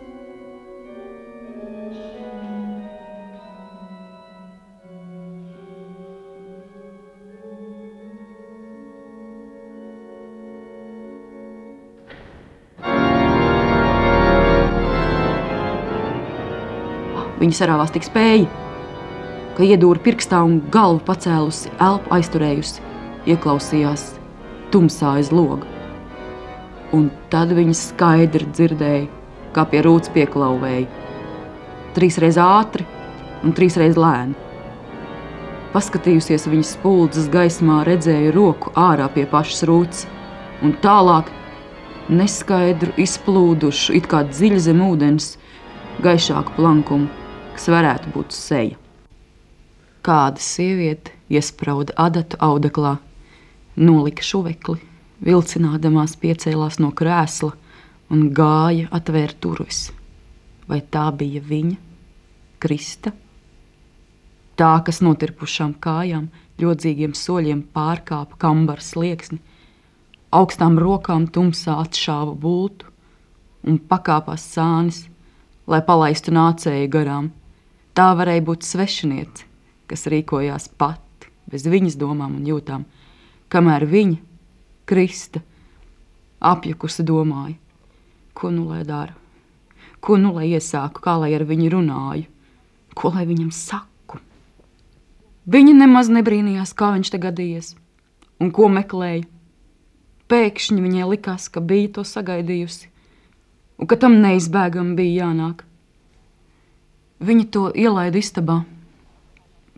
Viņa 17.38 17.56
sarāvās 17.56 17.94
tik 17.96 18.04
spēja, 18.04 18.50
ka 19.56 19.64
iedūra 19.64 20.02
pirkstā 20.04 20.42
un 20.44 20.60
galvu 20.74 21.00
pacēlusi, 21.08 21.72
elpu 21.80 22.12
aizturējusi, 22.18 22.87
ieklausījās 23.28 24.10
tumsā 24.72 25.18
aiz 25.20 25.32
loga. 25.36 25.68
Un 26.96 27.10
tad 27.32 27.52
viņa 27.56 27.76
skaidri 27.76 28.48
dzirdēja, 28.48 29.08
kā 29.56 29.66
pie 29.68 29.82
rūtas 29.84 30.12
pieklauvēja. 30.16 30.88
Trīsreiz 31.98 32.38
ātri 32.40 32.86
un 33.44 33.56
trīsreiz 33.58 33.98
lēni. 34.00 34.38
Paskatījusies 35.74 36.48
viņas 36.48 36.76
spuldzes 36.78 37.28
gaismā, 37.30 37.82
redzēja 37.86 38.32
roku 38.36 38.72
ārā 38.80 39.10
pie 39.14 39.26
pašas 39.30 39.66
rūtas, 39.68 40.06
un 40.64 40.74
tālāk 40.82 41.30
neskaidru, 42.10 42.94
izplūdušu, 42.98 43.94
it 44.00 44.08
kā 44.10 44.24
dziļi 44.30 44.62
zem 44.64 44.82
ūdens, 44.86 45.34
gaišāku 46.04 46.56
plankumu, 46.56 47.10
kas 47.56 47.68
varētu 47.74 48.14
būt 48.16 48.36
seja. 48.36 48.78
Kāda 50.08 50.40
sieviete 50.40 51.12
iesprāda 51.28 51.94
adatu 52.00 52.40
audeklā, 52.40 52.96
nolika 53.78 54.26
šuvekli, 54.26 54.82
vilcinādamās 55.24 56.18
piecēlās 56.22 56.80
no 56.82 56.92
krēsla 56.98 57.54
un 58.14 58.28
gāja 58.34 58.90
atvērt 58.94 59.40
durvis. 59.44 59.88
Vai 60.68 60.82
tā 60.82 61.08
bija 61.16 61.42
viņa, 61.44 61.78
Krista? 62.60 63.14
Tā, 64.58 64.72
kas 64.82 65.04
notirpušām 65.06 65.76
kājām, 65.78 66.32
ļodzīgiem 66.58 67.14
soļiem 67.14 67.62
pārkāpa 67.76 68.40
kambaras 68.42 68.92
slieksni, 68.96 69.38
augstām 70.34 70.80
rokām 70.82 71.28
tumsā 71.30 71.78
atšāva 71.84 72.34
bultu 72.34 72.90
un 73.68 73.78
pakāpās 73.78 74.48
sānis, 74.56 75.04
lai 75.70 75.84
palaistu 75.86 76.34
nācēju 76.34 76.90
garām. 76.90 77.30
Tā 77.94 78.12
varēja 78.18 78.46
būt 78.50 78.66
svešiniece, 78.66 79.46
kas 79.90 80.08
rīkojās 80.10 80.70
pati, 80.78 81.30
bez 81.50 81.68
viņas 81.70 81.98
domām 82.02 82.40
un 82.40 82.50
jūtām, 82.50 82.86
kamēr 83.54 83.86
viņa, 83.88 84.18
Krista, 84.88 85.42
apjukusi 86.40 87.04
domāja, 87.04 87.58
ko 88.38 88.52
nu 88.54 88.68
lai 88.70 88.84
dara, 88.88 89.16
ko 90.00 90.16
nu 90.22 90.32
lai 90.38 90.52
iesāku, 90.54 91.02
kā 91.04 91.18
lai 91.20 91.34
ar 91.36 91.44
viņu 91.48 91.72
runāju, 91.74 92.28
ko 92.96 93.12
lai 93.12 93.26
viņam 93.28 93.52
saku. 93.52 94.22
Viņa 95.48 95.74
nemaz 95.82 96.12
nebrīnījās, 96.12 96.72
kā 96.76 96.94
viņš 96.96 97.12
te 97.12 97.20
gadījies 97.24 97.74
un 98.44 98.52
ko 98.54 98.70
meklēja. 98.72 99.26
Pēkšņi 100.28 100.82
viņai 100.84 101.06
likās, 101.08 101.48
ka 101.48 101.64
bija 101.64 101.94
to 101.98 102.04
sagaidījusi, 102.04 102.90
un 103.80 103.88
ka 103.88 103.96
tam 103.96 104.20
neizbēgami 104.24 104.96
bija 104.98 105.24
jānāk. 105.24 105.64
Viņa 107.24 107.46
to 107.54 107.70
ielaida 107.72 108.20
istabā. 108.20 108.62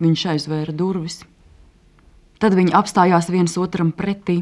Viņš 0.01 0.25
aizvēra 0.33 0.73
durvis. 0.75 1.21
Tad 2.39 2.55
viņi 2.55 2.75
apstājās 2.75 3.27
viens 3.31 3.57
otram 3.59 3.91
pretī, 3.91 4.41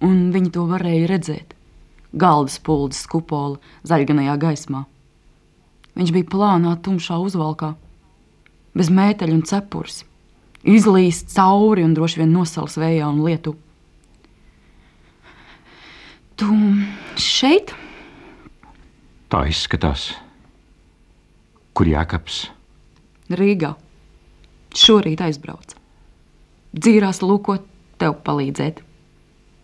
un 0.00 0.30
viņi 0.32 0.52
to 0.54 0.64
varēja 0.70 1.10
redzēt. 1.12 1.54
Galda 2.16 2.52
spuldzes 2.52 3.04
kupola 3.12 3.60
zaļganajā 3.84 4.36
gaismā. 4.40 4.86
Viņš 5.96 6.12
bija 6.16 6.30
plānā, 6.32 6.76
tumšā 6.80 7.18
uzvalkā, 7.20 7.74
bez 8.76 8.92
mēteļa 8.92 9.36
un 9.36 9.44
cepures 9.48 10.04
izlīst 10.66 11.30
cauri 11.34 11.84
un 11.86 11.94
droši 11.94 12.22
vien 12.22 12.34
nosals 12.34 12.76
vējā 12.80 13.06
un 13.08 13.22
lietu. 13.24 13.54
Tu 16.36 16.48
šeit? 17.20 17.72
Tā 19.32 19.46
izskatās. 19.50 20.10
Kur 21.76 21.88
Jākaps? 21.88 22.46
Rīgā. 23.32 23.72
Šorīt 24.76 25.22
aizbrauca. 25.24 25.75
Dzīrās 26.76 27.22
lūkot 27.24 27.62
tev 27.96 28.18
palīdzēt. 28.24 28.82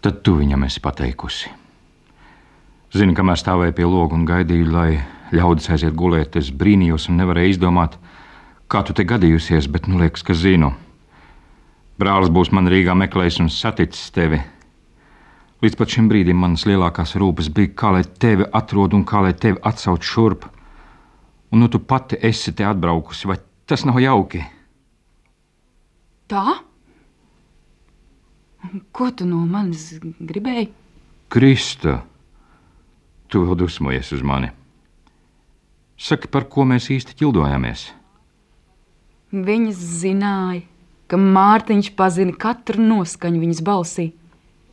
Tad 0.02 0.22
tu 0.24 0.38
viņam 0.38 0.62
esi 0.64 0.80
pateikusi. 0.80 1.50
Zini, 2.96 3.12
kamēr 3.16 3.36
stāvēju 3.36 3.74
pie 3.76 3.84
loga 3.84 4.16
un 4.16 4.24
gaidīju, 4.28 4.70
lai 4.72 5.02
ļaudis 5.32 5.68
aiziet 5.74 5.96
gulēt, 5.96 6.38
es 6.40 6.48
brīnījos 6.48 7.10
un 7.12 7.20
nevarēju 7.20 7.52
izdomāt, 7.52 7.98
kā 8.72 8.80
tu 8.88 8.96
te 8.96 9.04
gadījusies, 9.04 9.68
bet 9.68 9.90
nu 9.92 10.00
liekas, 10.00 10.24
ka 10.24 10.36
zinu. 10.36 10.72
Brālis 12.00 12.32
būs 12.32 12.54
man 12.56 12.72
Rīgā 12.72 12.96
meklējis 12.96 13.42
un 13.44 13.52
saticis 13.52 14.08
tevi. 14.16 14.40
Līdz 15.62 15.78
pat 15.78 15.92
šim 15.92 16.08
brīdim 16.08 16.40
manas 16.40 16.64
lielākās 16.64 17.12
rūpes 17.20 17.52
bija, 17.52 17.74
kā 17.76 17.92
lai 17.92 18.02
tevi 18.24 18.48
atrod 18.56 18.96
un 18.96 19.04
kā 19.04 19.20
lai 19.22 19.36
tevi 19.36 19.60
atsauc 19.60 20.00
šurp. 20.00 20.48
Un 21.52 21.60
nu 21.60 21.68
tu 21.68 21.78
pati 21.78 22.16
esi 22.24 22.56
te 22.56 22.64
atbraukusi, 22.64 23.28
vai 23.28 23.36
tas 23.68 23.84
nav 23.84 24.00
jauki? 24.00 24.40
Tā? 26.32 26.71
Ko 28.94 29.10
tu 29.10 29.26
no 29.26 29.42
manis 29.48 29.90
gribēji? 30.02 30.68
Krista, 31.32 32.02
tu 33.32 33.42
vēl 33.46 33.58
dusmojies 33.64 34.12
uz 34.14 34.22
mani. 34.22 34.52
Saki, 35.98 36.28
par 36.30 36.46
ko 36.50 36.66
mēs 36.68 36.88
īsti 36.94 37.16
ķildojāmies? 37.18 37.88
Viņa 39.32 39.72
zināja, 39.78 40.62
ka 41.08 41.18
Mārtiņš 41.20 41.92
pazina 41.96 42.34
katru 42.36 42.82
noskaņu 42.84 43.40
viņas 43.42 43.62
balsī, 43.66 44.06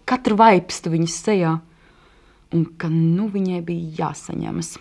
katru 0.10 0.38
vaipstu 0.40 0.92
viņas 0.94 1.18
sejā, 1.26 1.54
un 2.54 2.66
ka 2.82 2.90
nu 2.92 3.30
viņai 3.32 3.62
bija 3.66 4.06
jāsaņemas. 4.06 4.74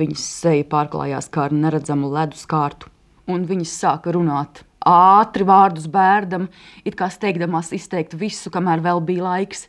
Viņas 0.00 0.26
seja 0.40 0.64
pārklājās 0.72 1.28
kā 1.32 1.46
ar 1.48 1.56
neredzamu 1.56 2.10
ledus 2.12 2.46
kārtu, 2.48 2.88
un 3.28 3.44
viņas 3.48 3.74
sāka 3.84 4.14
runāt. 4.16 4.64
Ātri 4.88 5.46
vārdus 5.46 5.86
bērdam, 5.86 6.48
it 6.84 6.96
kā 6.98 7.06
steigdamās 7.12 7.70
izteikt 7.76 8.16
visu, 8.18 8.50
kamēr 8.50 8.82
vēl 8.82 9.02
bija 9.06 9.28
laiks, 9.28 9.68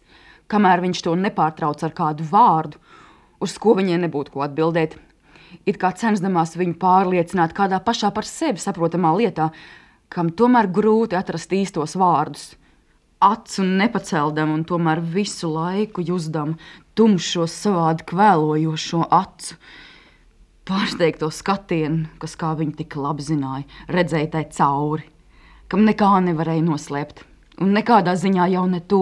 kamēr 0.50 0.82
viņš 0.82 1.04
to 1.06 1.14
nepārtrauc 1.20 1.84
ar 1.86 1.94
kādu 1.94 2.26
vārdu, 2.30 2.80
uz 3.44 3.58
ko 3.62 3.76
viņai 3.78 4.00
nebūtu 4.06 4.34
ko 4.34 4.46
atbildēt. 4.48 4.98
It 5.70 5.78
kā 5.78 5.94
censdamās 5.94 6.56
viņu 6.58 6.80
pārliecināt 6.82 7.54
kādā 7.54 7.78
pašā 7.84 8.10
par 8.16 8.26
sevi 8.26 8.62
saprotamā 8.62 9.14
lietā, 9.20 9.52
kam 10.10 10.32
tomēr 10.34 10.70
grūti 10.74 11.18
atrast 11.18 11.54
īstos 11.54 11.94
vārdus. 12.00 12.54
Acu 13.24 13.64
nepaceldam 13.64 14.52
un 14.52 14.66
tomēr 14.68 15.00
visu 15.00 15.48
laiku 15.54 16.04
jūzdam 16.04 16.58
tumšo, 16.98 17.46
savādi 17.48 18.04
kvēlojošo 18.10 19.06
acu. 19.14 19.56
Pārsteigto 20.64 21.28
skatienu, 21.28 22.06
kas, 22.22 22.38
kā 22.40 22.54
viņi 22.56 22.78
tik 22.80 22.96
labi 22.96 23.26
zināja, 23.26 23.66
redzēja 23.92 24.30
tai 24.38 24.44
cauri, 24.56 25.04
kam 25.68 25.84
nekā 25.84 26.12
nevarēja 26.24 26.64
noslēpt, 26.64 27.26
un 27.60 27.74
nekādā 27.76 28.14
ziņā 28.16 28.46
jau 28.54 28.64
ne 28.72 28.80
to, 28.80 29.02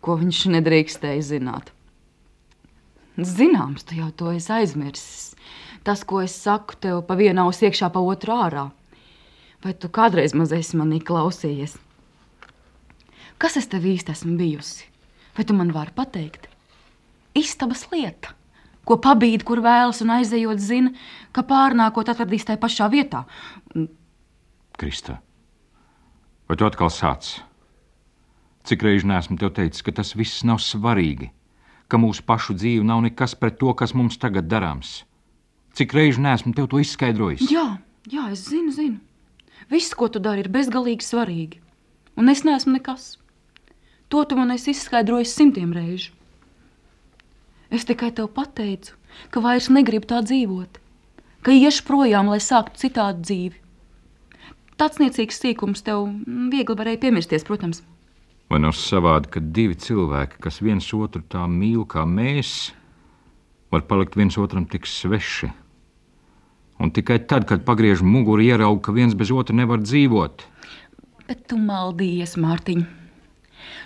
ko 0.00 0.16
viņš 0.16 0.46
nedrīkstēja 0.54 1.26
zināt. 1.26 1.74
Zināms, 3.18 3.84
tu 3.84 3.98
jau 3.98 4.08
to 4.16 4.30
esi 4.32 4.52
aizmirsis. 4.54 5.34
Tas, 5.84 6.06
ko 6.08 6.22
es 6.22 6.36
saku, 6.38 6.78
tev 6.80 7.02
pa 7.04 7.18
vienu 7.18 7.44
ausu 7.44 7.66
iekšā, 7.66 7.90
pa 7.92 8.00
otru 8.00 8.36
ārā. 8.36 8.64
Vai 9.64 9.74
tu 9.74 9.90
kādreiz 9.92 10.32
mazais 10.38 10.70
manī 10.78 11.02
klausījies? 11.04 11.74
Kas 13.42 13.58
es 13.60 13.68
tev 13.68 13.84
īsti 13.90 14.14
esmu 14.14 14.38
bijusi? 14.38 14.86
Vai 15.36 15.44
tu 15.44 15.58
man 15.58 15.74
vari 15.74 15.92
pateikt? 15.94 16.48
Istabas 17.36 17.84
lieta, 17.92 18.37
ko 18.88 18.96
pabīd, 19.04 19.44
kur 19.44 19.60
vēlas 19.64 20.00
un 20.04 20.14
aizejot, 20.16 20.60
zina, 20.62 20.92
ka 21.36 21.44
pārnākot 21.46 22.08
atradīs 22.08 22.46
tajā 22.48 22.60
pašā 22.62 22.88
vietā. 22.92 23.24
Krista, 24.78 25.18
vai 26.48 26.56
tu 26.56 26.68
atkal 26.68 26.92
sāc? 26.94 27.36
Cik 28.68 28.84
reizes 28.84 29.08
neesmu 29.08 29.38
tev 29.40 29.52
teicis, 29.56 29.84
ka 29.84 29.94
tas 29.96 30.14
viss 30.16 30.44
nav 30.44 30.60
svarīgi, 30.60 31.30
ka 31.88 32.00
mūsu 32.00 32.24
pašu 32.28 32.56
dzīve 32.56 32.84
nav 32.84 33.04
nekas 33.06 33.36
pret 33.38 33.56
to, 33.60 33.72
kas 33.76 33.94
mums 33.96 34.20
tagad 34.20 34.48
darāms? 34.48 35.02
Cik 35.76 35.94
reizes 35.96 36.20
neesmu 36.20 36.52
tev 36.56 36.68
to 36.72 36.80
izskaidrojis? 36.82 37.46
Jā, 37.52 37.78
jā, 38.10 38.28
es 38.32 38.44
zinu, 38.48 38.74
zinu. 38.74 39.00
Viss, 39.72 39.96
ko 39.96 40.08
tu 40.12 40.20
dari, 40.20 40.44
ir 40.44 40.52
bezgalīgi 40.52 41.04
svarīgi. 41.04 41.62
Un 42.18 42.32
es 42.32 42.44
neesmu 42.44 42.76
nekas. 42.76 43.16
To 44.08 44.24
tu 44.24 44.36
man 44.38 44.52
esi 44.54 44.72
izskaidrojis 44.72 45.34
simtiem 45.36 45.74
reižu. 45.76 46.17
Es 47.68 47.84
tikai 47.84 48.08
tev 48.16 48.30
pateicu, 48.32 48.94
ka 49.28 49.42
vairs 49.44 49.68
negribu 49.68 50.08
tā 50.08 50.22
dzīvot, 50.24 50.78
ka 51.44 51.52
iešu 51.52 51.84
projām, 51.84 52.30
lai 52.32 52.40
sāktu 52.40 52.80
citādu 52.80 53.20
dzīvi. 53.26 53.60
tāds 54.78 55.00
niecīgs 55.02 55.40
sīkums 55.42 55.82
tev 55.84 56.06
viegli 56.52 56.76
varēja 56.78 57.00
piemirsties, 57.02 57.44
protams. 57.44 57.82
Vai 58.48 58.60
nav 58.62 58.72
savādi, 58.72 59.28
ka 59.28 59.40
divi 59.40 59.74
cilvēki, 59.74 60.38
kas 60.40 60.62
viens 60.64 60.86
otru 60.94 61.20
tā 61.28 61.44
mīl 61.44 61.84
kā 61.84 62.06
mēs, 62.08 62.72
var 63.70 63.82
palikt 63.90 64.16
viens 64.16 64.38
otram 64.38 64.64
tik 64.64 64.86
sveši? 64.86 65.50
Un 66.78 66.94
tikai 66.94 67.18
tad, 67.26 67.44
kad 67.44 67.66
pagriež 67.66 68.00
muguru, 68.00 68.40
ierauga, 68.40 68.80
ka 68.86 68.94
viens 68.96 69.12
bez 69.18 69.34
otra 69.34 69.52
nevar 69.52 69.82
dzīvot. 69.82 70.46
Bet 71.26 71.44
tu 71.50 71.58
maldījies, 71.58 72.38
Mārtiņ. 72.40 72.86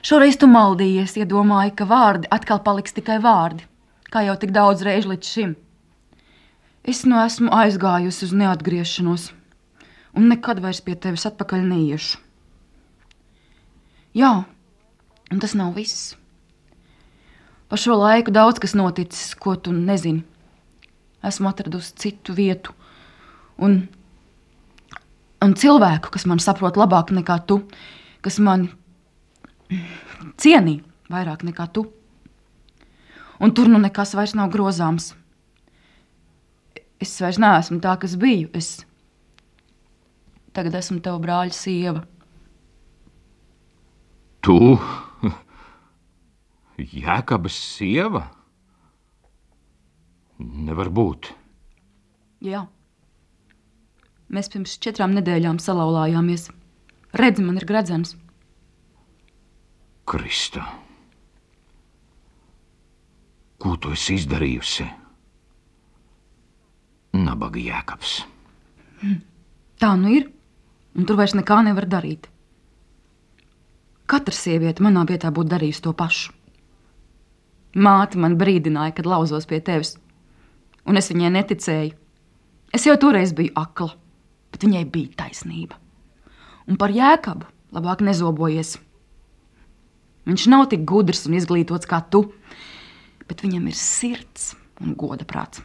Šoreiz 0.07 0.37
tu 0.39 0.47
maldījies, 0.47 1.17
iedomāji, 1.19 1.75
ka 1.75 1.89
vārdi 1.89 2.31
atkal 2.31 2.61
paliks 2.63 2.95
tikai 2.95 3.17
vārdi, 3.25 3.65
kā 4.13 4.25
jau 4.27 4.37
tik 4.39 4.53
daudz 4.55 4.85
reižu 4.85 5.13
līdz 5.13 5.29
šim. 5.35 5.55
Es 6.83 7.05
nu 7.07 7.17
esmu 7.23 7.53
aizgājusi 7.55 8.27
uz 8.27 8.33
neatgriešanos, 8.35 9.29
un 10.19 10.29
nekad 10.33 10.61
vairs 10.65 10.83
pie 10.85 10.97
tevis 10.99 11.25
atpakaļ 11.29 11.63
neiešu. 11.69 12.19
Jā, 14.19 14.33
un 15.33 15.41
tas 15.41 15.55
nav 15.57 15.73
viss. 15.79 16.13
Pa 17.71 17.79
šo 17.81 17.97
laiku 17.97 18.35
daudz 18.35 18.61
kas 18.61 18.75
noticis, 18.77 19.33
ko 19.41 19.55
tu 19.57 19.73
nezini. 19.73 20.27
Esmu 21.25 21.49
atradusi 21.49 21.95
citu 22.03 22.35
vietu, 22.37 22.75
un, 23.63 23.79
un 25.41 25.55
cilvēku, 25.57 26.11
kas 26.13 26.27
man 26.27 26.43
saprot 26.43 26.77
labāk 26.77 27.15
nekā 27.15 27.39
tu, 27.47 27.63
kas 28.27 28.41
man 28.43 28.67
cienī 30.43 30.81
vairāk 31.13 31.47
nekā 31.47 31.71
tu. 31.73 31.87
Un 33.43 33.51
tur 33.51 33.67
nu 33.71 33.81
nekas 33.83 34.15
vairs 34.15 34.37
nav 34.39 34.53
grozāms. 34.55 35.13
Es 37.03 37.17
vairs 37.19 37.41
neesmu 37.43 37.81
tā, 37.83 37.97
kas 37.99 38.15
biju. 38.21 38.51
Es 38.55 38.85
tagad 40.55 40.77
esmu 40.79 41.01
tava 41.03 41.19
brāļa 41.23 41.57
sieva. 41.57 42.05
Tu, 44.43 44.59
Jēkabas 47.03 47.57
sieva? 47.57 48.27
Nevar 50.43 50.91
būt. 50.91 51.31
Jā. 52.43 52.65
Mēs 54.33 54.49
pirms 54.51 54.79
četrām 54.83 55.15
nedēļām 55.15 55.61
salauzāmies. 55.63 56.49
Redzi, 57.19 57.45
man 57.45 57.61
ir 57.61 57.67
gredzens. 57.69 58.17
Krista, 60.09 60.65
ko 63.63 63.77
tu 63.79 63.95
esi 63.95 64.17
izdarījusi? 64.19 64.89
Nabaga 67.23 67.61
jēkabs. 67.63 68.19
Tā 69.83 69.95
nu 70.01 70.13
ir, 70.17 70.29
un 70.97 71.07
tur 71.07 71.19
vairs 71.21 71.37
nekā 71.39 71.61
nevar 71.67 71.87
darīt. 71.91 72.29
Katra 74.11 74.35
sieviete 74.35 74.83
manā 74.85 75.05
vietā 75.09 75.31
būtu 75.35 75.53
darījusi 75.55 75.85
to 75.85 75.93
pašu. 75.97 76.33
Māte 77.73 78.19
man 78.21 78.35
brīdināja, 78.41 78.97
kad 78.99 79.09
lauzos 79.09 79.47
pie 79.49 79.63
tevis, 79.65 79.95
un 80.85 81.01
es 81.01 81.09
viņai 81.13 81.31
neticēju. 81.39 81.95
Es 82.77 82.85
jau 82.89 82.97
toreiz 83.01 83.33
biju 83.37 83.55
akla, 83.57 83.95
bet 84.53 84.67
viņai 84.67 84.83
bija 84.93 85.23
taisnība. 85.23 85.79
Un 86.69 86.77
par 86.81 86.93
jēkabu 86.93 87.49
labāk 87.73 88.05
nezobojies. 88.05 88.77
Viņš 90.29 90.45
nav 90.53 90.69
tik 90.73 90.85
gudrs 90.89 91.25
un 91.29 91.39
izglītots 91.39 91.89
kā 91.89 92.03
tu, 92.13 92.27
bet 93.29 93.43
viņam 93.45 93.69
ir 93.71 93.77
sirds 93.79 94.53
un 94.83 94.95
goda 94.99 95.27
prāts. 95.29 95.63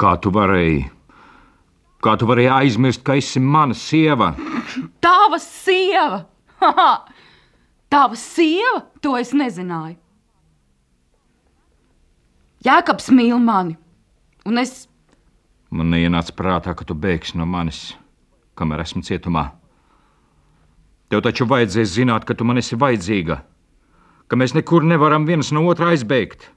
Kā 0.00 0.16
tu 0.22 0.32
varēji? 0.34 0.86
Kā 2.00 2.14
tu 2.16 2.28
varēji 2.28 2.52
aizmirst, 2.54 3.02
ka 3.04 3.18
esi 3.20 3.40
mana 3.40 3.76
sieva? 3.76 4.32
Tava 5.04 5.40
sieva! 5.42 6.22
Tava 7.92 8.16
sieva! 8.16 8.86
To 9.04 9.16
es 9.20 9.34
nezināju. 9.36 9.98
Jēkabs 12.64 13.08
mīl 13.16 13.38
mani, 13.40 13.78
un 14.44 14.60
es. 14.60 14.84
Man 15.72 15.88
neienāca 15.92 16.34
prātā, 16.36 16.74
ka 16.76 16.84
tu 16.84 16.92
bēgsi 16.92 17.38
no 17.40 17.46
manis, 17.48 17.94
kamēr 18.58 18.82
esmu 18.84 19.00
cietumā. 19.06 19.46
Tev 21.08 21.22
taču 21.24 21.46
vajadzēs 21.48 21.94
zināt, 21.96 22.26
ka 22.28 22.36
tu 22.36 22.44
man 22.44 22.60
esi 22.60 22.76
vajadzīga, 22.76 23.38
ka 24.28 24.38
mēs 24.38 24.52
nekur 24.54 24.84
nevaram 24.84 25.24
viens 25.26 25.48
no 25.56 25.64
otra 25.72 25.94
aizbēgt. 25.94 26.50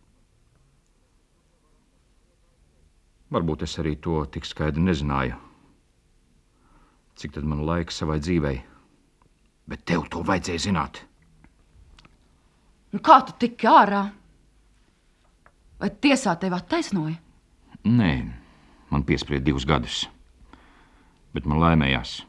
Varbūt 3.33 3.63
es 3.65 3.79
arī 3.81 3.95
to 3.97 4.19
tik 4.29 4.45
skaidri 4.45 4.83
nezināju. 4.83 5.39
Cik 7.17 7.33
tad 7.37 7.47
man 7.49 7.63
laika 7.65 7.93
savai 7.93 8.19
dzīvei? 8.21 8.59
Bet 9.69 9.85
tev 9.89 10.05
to 10.11 10.21
vajadzēja 10.27 10.65
zināt. 10.67 10.99
Un 12.93 13.01
kā 13.01 13.19
tu 13.25 13.33
tiki 13.41 13.69
ārā? 13.69 14.03
Vai 15.81 15.89
tiesā 16.03 16.35
tevi 16.39 16.57
attaisnoja? 16.57 17.17
Nē, 17.89 18.11
man 18.93 19.05
piesprieda 19.07 19.45
divus 19.47 19.65
gadus. 19.67 20.03
Bet 21.33 21.49
man 21.49 21.61
laimējās. 21.63 22.21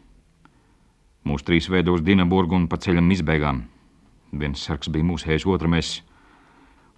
Mūsu 1.28 1.46
trīs 1.48 1.68
veidos 1.72 2.02
Dienaburgu 2.04 2.56
un 2.56 2.64
pa 2.68 2.80
ceļam 2.80 3.12
izbeigām. 3.12 3.62
Viens 4.32 4.64
sarks 4.64 4.90
bija 4.92 5.06
mūsu 5.06 5.28
hēžs, 5.28 5.46
otra 5.48 5.68
mēs. 5.70 5.98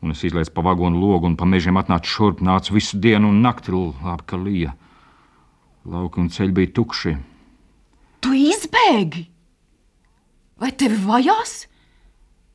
Un 0.05 0.12
es 0.12 0.24
izlaisu 0.26 0.53
pa 0.53 0.64
vagonu 0.66 1.01
logu 1.01 1.28
un 1.28 1.36
pa 1.40 1.49
mežiem 1.49 1.78
atnācu 1.80 2.11
šurp, 2.12 2.42
nācu 2.44 2.76
visu 2.76 2.99
dienu 3.01 3.30
un 3.32 3.40
nakti, 3.44 3.72
labi, 3.72 4.26
ka 4.26 4.36
lija. 4.36 4.74
Lauki 5.86 6.20
un 6.20 6.28
ceļi 6.32 6.53
bija 6.53 6.72
tukši. 6.76 7.14
Tu 8.20 8.34
izbēgi! 8.51 9.26
Vai 10.61 10.72
tevi 10.72 10.99
vajās? 11.05 11.66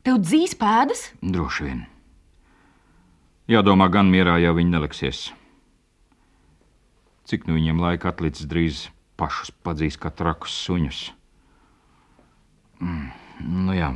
Tev 0.02 0.18
dzīs 0.22 0.56
pēdas? 0.58 1.12
Droši 1.22 1.68
vien. 1.68 1.84
Jādomā, 3.52 3.88
gan 3.94 4.10
mierā 4.10 4.40
jau 4.42 4.56
viņi 4.58 4.74
neliksies. 4.74 5.20
Cik 7.30 7.46
nu 7.48 7.58
viņiem 7.58 7.82
laika 7.82 8.10
atlicis 8.10 8.50
drīz 8.50 8.86
pašus 9.22 9.54
padzīs 9.64 10.00
kā 10.02 10.10
trakus 10.10 10.56
suņus. 10.66 11.02
Mm, 12.82 13.12
nu 13.68 13.76
jā. 13.78 13.92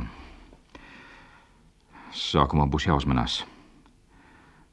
Sākumā 2.16 2.64
būs 2.72 2.86
jāuzmanās. 2.88 3.42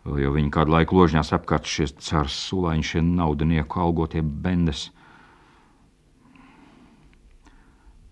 Jau 0.03 0.31
viņi 0.35 0.51
kādu 0.51 0.73
laiku 0.73 0.97
ložņās 0.97 1.31
apkārt 1.35 1.67
šie 1.67 1.89
cārs 2.03 2.35
sulāņi, 2.49 2.85
šie 2.87 3.01
naudinieku 3.03 3.79
algotie 3.83 4.23
bendes. 4.23 4.89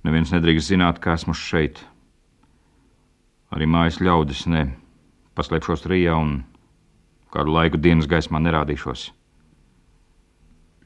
Neviens 0.07 0.31
nedrīkst 0.33 0.71
zināt, 0.71 0.99
ka 1.03 1.15
esmu 1.15 1.35
šeit. 1.37 1.83
Arī 3.51 3.67
mājas 3.67 3.99
ļaudis 4.03 4.45
ne. 4.51 4.65
Paslēpšos 5.35 5.83
Rijā 5.87 6.15
un 6.19 6.37
kādu 7.31 7.55
laiku 7.55 7.79
dienas 7.79 8.07
gaismā 8.11 8.39
nerādīšos. 8.43 9.09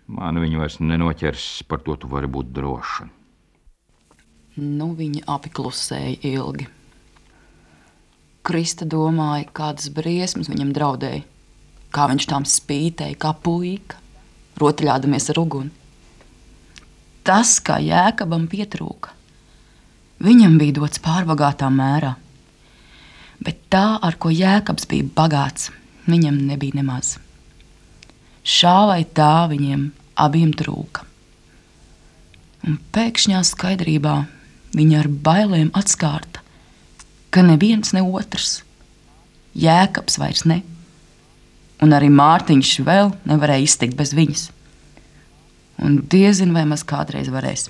Man 0.05 0.37
viņa 0.37 0.61
vairs 0.61 0.79
nenoķers, 0.81 1.45
par 1.69 1.81
to 1.85 1.95
tu 1.97 2.09
vari 2.09 2.29
būt 2.29 2.51
droša. 2.53 3.07
Nu, 4.61 4.91
viņi 4.97 5.25
abi 5.27 5.49
klusēja 5.53 6.19
ilgi. 6.29 6.67
Krista 8.45 8.85
domāja, 8.85 9.47
kādas 9.57 9.89
briesmas 9.93 10.51
viņam 10.51 10.73
draudēja, 10.75 11.23
kā 11.95 12.05
viņš 12.11 12.27
tam 12.29 12.45
spītēja, 12.45 13.17
kā 13.17 13.31
puika, 13.33 13.97
rotaļādamies 14.61 15.31
ar 15.33 15.41
uguni. 15.41 15.73
Tas, 17.25 17.55
kā 17.65 17.79
jēkabam 17.81 18.45
pietrūka, 18.51 19.15
viņam 20.21 20.59
bija 20.61 20.77
dots 20.77 21.01
pārbagātā 21.01 21.71
mērā. 21.73 22.13
Bet 23.41 23.65
tā, 23.73 23.97
ar 23.97 24.19
ko 24.21 24.29
jēkabs 24.29 24.85
bija 24.91 25.09
bagāts, 25.17 25.71
viņam 26.05 26.37
nebija 26.45 26.77
nemaz. 26.77 27.15
Šā 28.45 28.77
vai 28.91 29.01
tā 29.17 29.47
viņiem 29.49 29.89
abiem 30.21 30.53
trūka. 30.53 31.01
Un 32.65 32.77
pēkšņā 32.93 33.41
skaidrībā 33.45 34.15
viņa 34.77 35.01
ar 35.01 35.09
bailēm 35.25 35.73
atskārta, 35.77 36.34
ka 37.35 37.43
neviens 37.43 37.91
ne 37.91 37.99
otrs, 37.99 38.61
jēkabs 39.59 40.15
vairs 40.21 40.45
ne, 40.47 40.61
un 41.83 41.95
arī 41.95 42.07
Mārtiņš 42.07 42.75
vēl 42.87 43.11
nevarēja 43.27 43.67
iztikt 43.67 43.97
bez 43.99 44.13
viņas. 44.15 44.45
Un 45.83 45.97
diezin 46.07 46.53
vai 46.55 46.63
maz 46.69 46.85
kādreiz 46.87 47.27
varēs. 47.33 47.67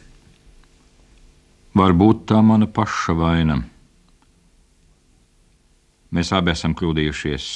Varbūt 1.75 2.27
tā 2.29 2.43
mana 2.45 2.69
paša 2.69 3.15
vaina. 3.17 3.57
Mēs 6.13 6.29
abi 6.37 6.53
esam 6.53 6.75
kļūdījušies. 6.77 7.47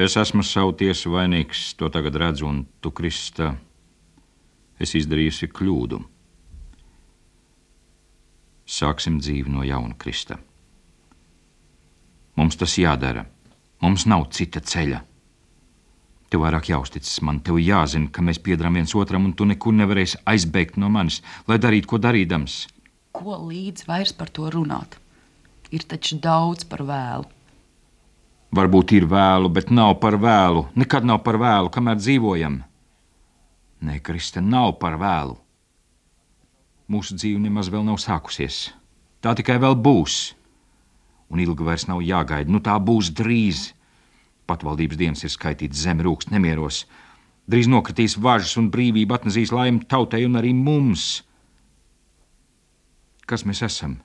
Es 0.00 0.16
esmu 0.16 0.42
savu 0.42 0.72
tiesu 0.80 1.12
vainīgs, 1.12 1.74
to 1.76 1.92
tagad 1.92 2.16
redzu, 2.18 2.48
un 2.48 2.64
tu, 2.80 2.90
Krista, 2.96 3.52
esi 4.80 5.02
izdarījusi 5.04 5.52
kļūdu. 5.52 6.00
Sāksim 8.72 9.18
dzīvi 9.20 9.52
no 9.52 9.66
jauna, 9.66 9.92
Krista. 10.00 10.38
Mums 12.40 12.56
tas 12.56 12.78
jādara. 12.80 13.26
Mums 13.84 14.06
nav 14.08 14.30
cita 14.32 14.62
ceļa. 14.64 15.02
Tev 16.32 16.40
vairāk 16.46 16.70
jāuzticas 16.70 17.18
man, 17.26 17.42
tev 17.44 17.58
jāzina, 17.60 18.08
ka 18.08 18.24
mēs 18.24 18.40
piedarām 18.40 18.78
viens 18.78 18.94
otram, 18.96 19.26
un 19.28 19.34
tu 19.36 19.44
nekur 19.44 19.74
nevarēsi 19.76 20.22
aizbēgt 20.32 20.78
no 20.80 20.88
manis, 20.88 21.20
lai 21.50 21.58
darītu, 21.60 21.90
ko 21.90 22.00
darīdams. 22.00 22.54
Ko 23.12 23.36
līdz 23.50 23.84
vairs 23.90 24.14
par 24.16 24.32
to 24.32 24.48
runāt? 24.54 24.96
Ir 25.68 25.84
taču 25.88 26.16
daudz 26.24 26.64
par 26.64 26.86
vēlu. 26.88 27.28
Varbūt 28.56 28.96
ir 28.96 29.04
vēlu, 29.12 29.52
bet 29.52 29.68
nav 29.68 29.98
par 30.00 30.16
vēlu. 30.20 30.64
Nekad 30.80 31.04
nav 31.08 31.20
par 31.26 31.36
vēlu, 31.40 31.68
kamēr 31.72 32.00
dzīvojam. 32.00 32.62
Nē, 33.84 34.00
Krista, 34.04 34.40
nav 34.40 34.78
par 34.80 34.96
vēlu. 35.00 35.41
Mūsu 36.92 37.16
dzīve 37.16 37.40
nemaz 37.40 37.70
vēl 37.72 37.86
nav 37.86 37.96
sākusies. 38.02 38.66
Tā 39.24 39.32
tikai 39.38 39.56
vēl 39.62 39.78
būs. 39.80 40.34
Un 41.32 41.40
ilgi 41.40 41.64
vairs 41.64 41.86
nav 41.88 42.02
jāgaida. 42.04 42.52
Nu, 42.52 42.60
tā 42.60 42.74
būs 42.76 43.08
drīz. 43.16 43.70
Patvaldības 44.50 44.98
dienas 45.00 45.24
ir 45.24 45.32
skaitītas 45.32 45.86
zem 45.86 46.02
rūkst 46.04 46.32
nemieros. 46.34 46.82
Drīz 47.48 47.70
nokritīs 47.70 48.18
važas 48.20 48.58
un 48.60 48.68
brīvība 48.74 49.16
atnesīs 49.16 49.54
laimi 49.54 49.86
tautai 49.88 50.24
un 50.26 50.36
arī 50.40 50.52
mums. 50.52 51.22
Kas 53.26 53.46
mēs 53.48 53.62
esam? 53.64 53.96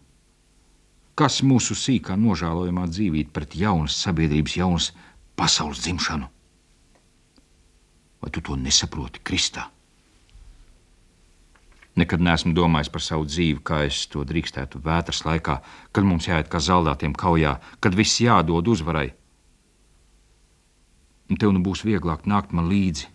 Kas 1.18 1.42
mūsu 1.44 1.76
sīkā 1.76 2.16
nožēlojamā 2.16 2.86
dzīvība 2.94 3.34
pret 3.34 3.58
jaunas 3.58 3.98
sabiedrības, 4.06 4.60
jaunas 4.62 4.92
pasaules 5.36 5.82
dzimšanu? 5.84 6.30
Vai 8.22 8.32
tu 8.34 8.46
to 8.46 8.56
nesaproti, 8.56 9.26
Kristā? 9.26 9.68
Nekad 11.98 12.22
neesmu 12.22 12.54
domājis 12.54 12.92
par 12.94 13.02
savu 13.02 13.26
dzīvi, 13.26 13.62
kā 13.66 13.82
es 13.88 14.04
to 14.14 14.22
drīkstētu 14.28 14.84
vētras 14.86 15.24
laikā, 15.26 15.56
kad 15.92 16.06
mums 16.06 16.28
jāiet 16.30 16.50
kā 16.52 16.62
zaldātiem 16.62 17.16
kaujā, 17.18 17.56
kad 17.82 17.98
viss 17.98 18.22
jādod 18.22 18.70
uzvarai. 18.70 19.10
Un 21.28 21.40
tev 21.42 21.56
nu 21.56 21.64
būs 21.66 21.82
vieglāk 21.88 22.28
nākt 22.30 22.54
man 22.54 22.70
līdzi. 22.70 23.10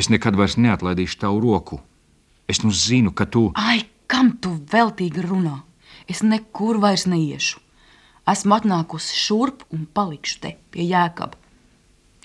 Es 0.00 0.08
nekad 0.08 0.38
vairs 0.40 0.56
neatlaidīšu 0.56 1.18
tavu 1.20 1.42
roku. 1.44 1.82
Es 2.48 2.62
nu 2.64 2.72
zinu, 2.72 3.12
ka 3.12 3.28
tu. 3.28 3.50
Ai, 3.54 3.84
kam 4.08 4.32
tu 4.40 4.54
veltīgi 4.72 5.20
runā? 5.26 5.60
Es 6.08 6.24
nekur 6.24 6.80
vairs 6.80 7.04
neiešu. 7.04 7.60
Esmu 8.32 8.56
atnākusi 8.56 9.18
šurp 9.18 9.66
un 9.74 9.84
palikšu 9.84 10.40
te 10.40 10.56
pie 10.72 10.88
jēkaba. 10.88 11.36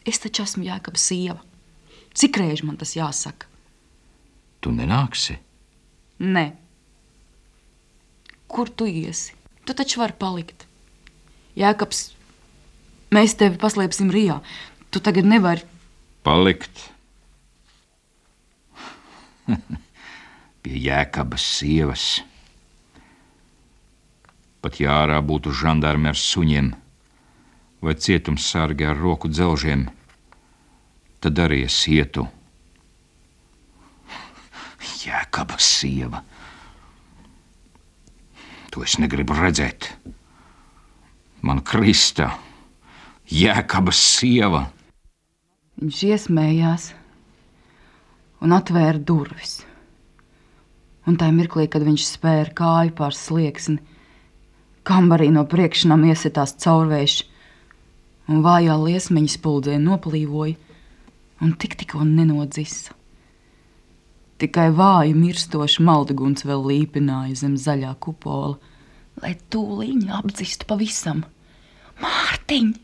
Es 0.08 0.24
taču 0.24 0.46
esmu 0.48 0.64
jēkaba 0.70 1.00
sieva. 1.02 1.42
Cik 2.16 2.40
reiz 2.40 2.64
man 2.64 2.80
tas 2.80 2.96
jāsaka? 2.96 3.50
Tu 4.62 4.74
nenāksi? 4.74 5.38
Nē. 6.24 6.46
Kur 8.48 8.70
tu 8.70 8.88
iesi? 8.90 9.36
Tu 9.68 9.76
taču 9.78 10.02
vari 10.02 10.16
palikt. 10.18 10.66
Jēkabs, 11.58 12.04
mēs 13.14 13.36
tevi 13.38 13.60
paslēpsim 13.62 14.12
Rijā. 14.14 14.40
Tu 14.92 15.02
tagad 15.04 15.28
nevari. 15.28 15.66
Palikt. 16.24 16.86
Pie 20.64 20.80
jēkabas 20.88 21.44
sievas. 21.58 22.08
Pat 24.64 24.80
ja 24.82 25.02
ārā 25.04 25.20
būtu 25.24 25.54
žandarmi 25.56 26.10
ar 26.12 26.18
suņiem 26.20 26.74
vai 27.82 27.94
cietumsargi 27.94 28.88
ar 28.90 28.98
roku 28.98 29.30
dzelžiem, 29.30 29.86
tad 31.22 31.40
arī 31.40 31.64
es 31.68 31.78
ietu. 31.88 32.26
Jēkabas 35.04 35.68
sieva. 35.80 36.24
To 38.74 38.84
es 38.86 38.98
negribu 39.02 39.38
redzēt. 39.38 39.90
Man 41.42 41.62
Krista, 41.66 42.32
Jēkabas 43.32 44.00
sieva. 44.18 44.66
Viņš 45.78 46.04
iesmējās 46.10 46.92
un 48.42 48.56
atvēra 48.58 49.00
durvis. 49.00 49.60
Un 51.08 51.16
tajā 51.16 51.34
mirklī, 51.36 51.68
kad 51.72 51.86
viņš 51.88 52.06
spēra 52.10 52.54
kāju 52.58 52.94
pār 52.98 53.16
slieksni, 53.16 53.80
kambarī 54.88 55.30
no 55.32 55.46
priekšnām 55.48 56.04
iesitās 56.10 56.58
caurvējš, 56.64 57.22
un 58.28 58.44
vājā 58.44 58.76
liesmiņa 58.82 59.34
spuldzē 59.38 59.78
noplīvoja 59.80 60.58
un 61.44 61.54
tik 61.62 61.78
tikko 61.80 62.04
nenodzisa. 62.08 62.97
Tikai 64.38 64.68
vāji 64.70 65.16
mirstoši 65.18 65.82
maldeguns 65.86 66.46
vēl 66.46 66.62
līpināja 66.72 67.40
zem 67.40 67.56
zaļā 67.58 67.96
kupola, 68.04 68.60
lai 69.24 69.34
tūlīņi 69.50 70.12
apdzistu 70.14 70.68
pavisam. 70.70 71.24
Mārtiņ! 72.04 72.76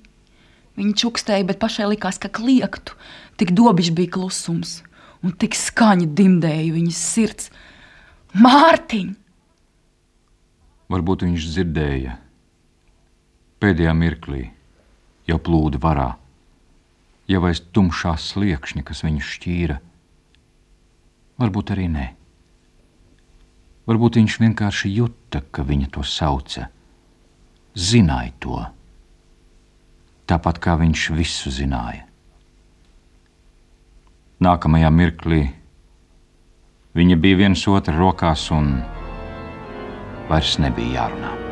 Viņa 0.74 0.96
čukstēja, 0.98 1.46
bet 1.46 1.60
pašai 1.62 1.92
likās, 1.92 2.18
ka 2.18 2.32
kliegtu. 2.34 2.98
Tik 3.38 3.54
dobišs 3.54 3.94
bija 3.94 4.16
klusums, 4.16 4.80
un 5.22 5.36
tik 5.38 5.54
skaņi 5.54 6.10
dimdēja 6.18 6.74
viņas 6.74 7.04
sirds. 7.14 7.52
Mārtiņ! 8.34 9.14
Varbūt 10.90 11.28
viņš 11.28 11.48
dzirdēja. 11.54 12.18
Pēdējā 13.62 13.94
mirklī 13.94 14.48
jau 15.30 15.38
plūda 15.40 15.80
varā, 15.86 16.10
jau 17.30 17.46
aiz 17.48 17.62
tumšā 17.74 18.18
sliekšņa, 18.20 18.84
kas 18.90 19.06
viņu 19.06 19.22
šķīra. 19.30 19.78
Varbūt 21.42 21.74
arī 21.74 21.88
nē. 21.90 22.06
Varbūt 23.90 24.20
viņš 24.20 24.38
vienkārši 24.40 24.94
juta, 24.94 25.42
ka 25.52 25.66
viņa 25.68 25.90
to 25.96 26.06
sauca. 26.08 26.70
Zināja 27.74 28.32
to, 28.40 28.60
tāpat 30.30 30.62
kā 30.64 30.78
viņš 30.80 31.10
visu 31.18 31.52
zināja. 31.52 32.06
Nākamajā 34.44 34.90
mirklī 34.94 35.44
viņa 36.94 37.18
bija 37.18 37.44
viens 37.46 37.68
otru 37.68 37.98
rokās 37.98 38.50
un 38.54 38.76
vairs 40.30 40.60
nebija 40.62 41.02
jārunā. 41.02 41.43